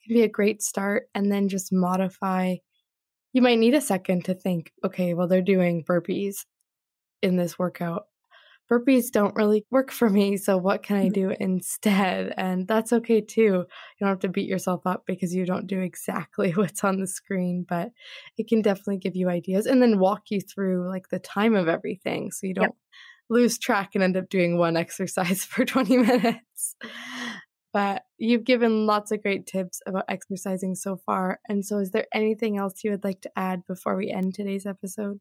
can 0.09 0.17
be 0.17 0.23
a 0.23 0.29
great 0.29 0.63
start 0.63 1.05
and 1.15 1.31
then 1.31 1.49
just 1.49 1.73
modify 1.73 2.57
you 3.33 3.43
might 3.43 3.59
need 3.59 3.75
a 3.75 3.81
second 3.81 4.25
to 4.25 4.35
think, 4.35 4.73
okay, 4.85 5.15
well, 5.15 5.29
they're 5.29 5.43
doing 5.43 5.85
burpees 5.85 6.45
in 7.23 7.37
this 7.37 7.59
workout. 7.59 8.07
Burpees 8.71 9.11
don't 9.11 9.35
really 9.35 9.65
work 9.71 9.91
for 9.91 10.11
me. 10.11 10.37
So, 10.37 10.59
what 10.59 10.83
can 10.83 10.97
I 10.97 11.05
mm-hmm. 11.05 11.13
do 11.13 11.35
instead? 11.41 12.35
And 12.37 12.69
that's 12.69 12.93
okay 12.93 13.21
too. 13.23 13.43
You 13.43 13.67
don't 14.01 14.09
have 14.11 14.19
to 14.21 14.29
beat 14.29 14.49
yourself 14.49 14.87
up 14.87 15.05
because 15.07 15.35
you 15.35 15.47
don't 15.47 15.67
do 15.67 15.81
exactly 15.81 16.51
what's 16.57 16.85
on 16.85 16.99
the 16.99 17.07
screen, 17.07 17.65
but 17.67 17.91
it 18.37 18.49
can 18.49 18.61
definitely 18.61 18.99
give 18.99 19.17
you 19.17 19.29
ideas 19.29 19.67
and 19.67 19.81
then 19.81 19.99
walk 19.99 20.31
you 20.31 20.41
through 20.41 20.89
like 20.89 21.09
the 21.09 21.19
time 21.19 21.55
of 21.55 21.69
everything 21.69 22.31
so 22.31 22.47
you 22.47 22.55
don't 22.55 22.65
yep. 22.65 22.77
lose 23.31 23.59
track 23.59 23.91
and 23.95 24.05
end 24.05 24.17
up 24.17 24.29
doing 24.29 24.59
one 24.59 24.77
exercise 24.85 25.45
for 25.45 25.65
20 25.65 25.97
minutes. 25.97 26.77
But 27.73 28.05
you've 28.17 28.45
given 28.45 28.87
lots 28.87 29.13
of 29.13 29.23
great 29.23 29.47
tips 29.47 29.81
about 29.87 30.07
exercising 30.09 30.75
so 30.75 30.97
far. 30.97 31.41
And 31.49 31.65
so, 31.65 31.79
is 31.79 31.91
there 31.91 32.07
anything 32.15 32.57
else 32.57 32.83
you 32.83 32.91
would 32.91 33.05
like 33.05 33.21
to 33.23 33.31
add 33.37 33.67
before 33.67 33.97
we 33.97 34.11
end 34.11 34.35
today's 34.35 34.67
episode? 34.67 35.21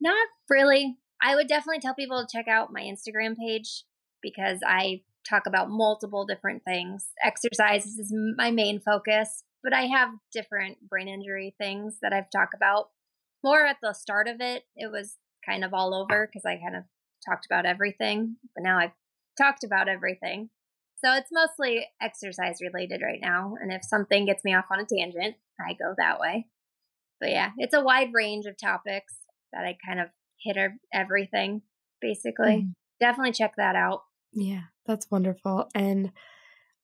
Not 0.00 0.28
really. 0.48 0.96
I 1.20 1.34
would 1.34 1.48
definitely 1.48 1.80
tell 1.80 1.94
people 1.94 2.24
to 2.24 2.36
check 2.36 2.46
out 2.46 2.72
my 2.72 2.82
Instagram 2.82 3.36
page 3.36 3.84
because 4.22 4.60
I 4.66 5.02
talk 5.28 5.46
about 5.46 5.70
multiple 5.70 6.24
different 6.24 6.62
things. 6.64 7.08
Exercise 7.22 7.86
is 7.86 8.12
my 8.36 8.50
main 8.50 8.80
focus, 8.80 9.42
but 9.62 9.74
I 9.74 9.82
have 9.82 10.10
different 10.32 10.88
brain 10.88 11.08
injury 11.08 11.54
things 11.58 11.98
that 12.02 12.12
I've 12.12 12.30
talked 12.30 12.54
about. 12.54 12.90
More 13.44 13.66
at 13.66 13.76
the 13.82 13.92
start 13.92 14.28
of 14.28 14.40
it, 14.40 14.64
it 14.76 14.90
was 14.90 15.16
kind 15.46 15.64
of 15.64 15.74
all 15.74 15.94
over 15.94 16.26
because 16.26 16.44
I 16.44 16.56
kind 16.56 16.76
of 16.76 16.84
talked 17.28 17.46
about 17.46 17.66
everything, 17.66 18.36
but 18.54 18.62
now 18.62 18.78
I've 18.78 18.92
talked 19.36 19.64
about 19.64 19.88
everything. 19.88 20.50
So 21.04 21.12
it's 21.14 21.30
mostly 21.32 21.86
exercise 22.02 22.58
related 22.60 23.02
right 23.02 23.20
now. 23.20 23.54
And 23.60 23.72
if 23.72 23.84
something 23.84 24.26
gets 24.26 24.44
me 24.44 24.54
off 24.54 24.66
on 24.70 24.80
a 24.80 24.84
tangent, 24.84 25.36
I 25.60 25.74
go 25.74 25.94
that 25.96 26.18
way. 26.18 26.46
But 27.20 27.30
yeah, 27.30 27.50
it's 27.56 27.74
a 27.74 27.82
wide 27.82 28.10
range 28.12 28.46
of 28.46 28.56
topics 28.58 29.14
that 29.52 29.64
I 29.64 29.76
kind 29.86 30.00
of 30.00 30.08
hit 30.42 30.56
everything 30.92 31.62
basically. 32.00 32.66
Mm. 32.68 32.72
Definitely 33.00 33.32
check 33.32 33.54
that 33.56 33.76
out. 33.76 34.02
Yeah, 34.32 34.62
that's 34.86 35.10
wonderful. 35.10 35.68
And 35.74 36.12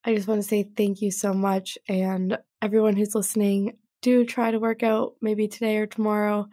I 0.03 0.15
just 0.15 0.27
want 0.27 0.41
to 0.41 0.47
say 0.47 0.63
thank 0.63 1.01
you 1.01 1.11
so 1.11 1.33
much. 1.33 1.77
And 1.87 2.37
everyone 2.61 2.95
who's 2.95 3.15
listening, 3.15 3.77
do 4.01 4.25
try 4.25 4.51
to 4.51 4.59
work 4.59 4.83
out 4.83 5.13
maybe 5.21 5.47
today 5.47 5.77
or 5.77 5.87
tomorrow. 5.87 6.47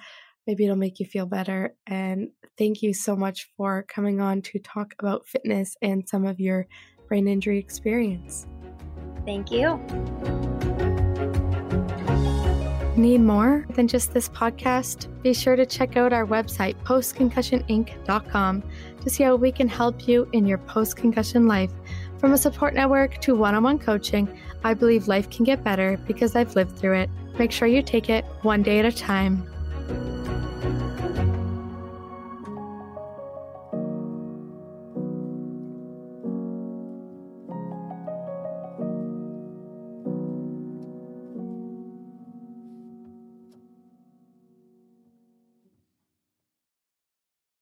Maybe 0.46 0.64
it'll 0.64 0.76
make 0.76 0.98
you 0.98 1.06
feel 1.06 1.26
better. 1.26 1.74
And 1.86 2.30
thank 2.58 2.82
you 2.82 2.94
so 2.94 3.14
much 3.14 3.50
for 3.56 3.84
coming 3.88 4.20
on 4.20 4.42
to 4.42 4.58
talk 4.58 4.94
about 4.98 5.26
fitness 5.26 5.76
and 5.82 6.08
some 6.08 6.26
of 6.26 6.40
your 6.40 6.66
brain 7.12 7.28
injury 7.28 7.58
experience. 7.58 8.46
Thank 9.26 9.50
you. 9.50 9.76
Need 12.96 13.20
more 13.20 13.66
than 13.74 13.86
just 13.86 14.14
this 14.14 14.30
podcast? 14.30 15.08
Be 15.20 15.34
sure 15.34 15.54
to 15.54 15.66
check 15.66 15.98
out 15.98 16.14
our 16.14 16.24
website, 16.24 16.74
postconcussioninc.com, 16.84 18.62
to 19.02 19.10
see 19.10 19.24
how 19.24 19.36
we 19.36 19.52
can 19.52 19.68
help 19.68 20.08
you 20.08 20.26
in 20.32 20.46
your 20.46 20.56
post 20.56 20.96
concussion 20.96 21.46
life 21.46 21.72
From 22.18 22.32
a 22.32 22.38
support 22.38 22.72
network 22.72 23.20
to 23.22 23.36
one 23.36 23.54
on 23.54 23.62
one 23.62 23.78
coaching, 23.78 24.26
I 24.64 24.72
believe 24.72 25.06
life 25.06 25.28
can 25.28 25.44
get 25.44 25.62
better 25.62 25.98
because 26.06 26.34
I've 26.34 26.56
lived 26.56 26.78
through 26.78 26.94
it. 26.94 27.10
Make 27.38 27.52
sure 27.52 27.68
you 27.68 27.82
take 27.82 28.08
it 28.08 28.24
one 28.40 28.62
day 28.62 28.78
at 28.78 28.86
a 28.86 28.92
time. 28.92 29.51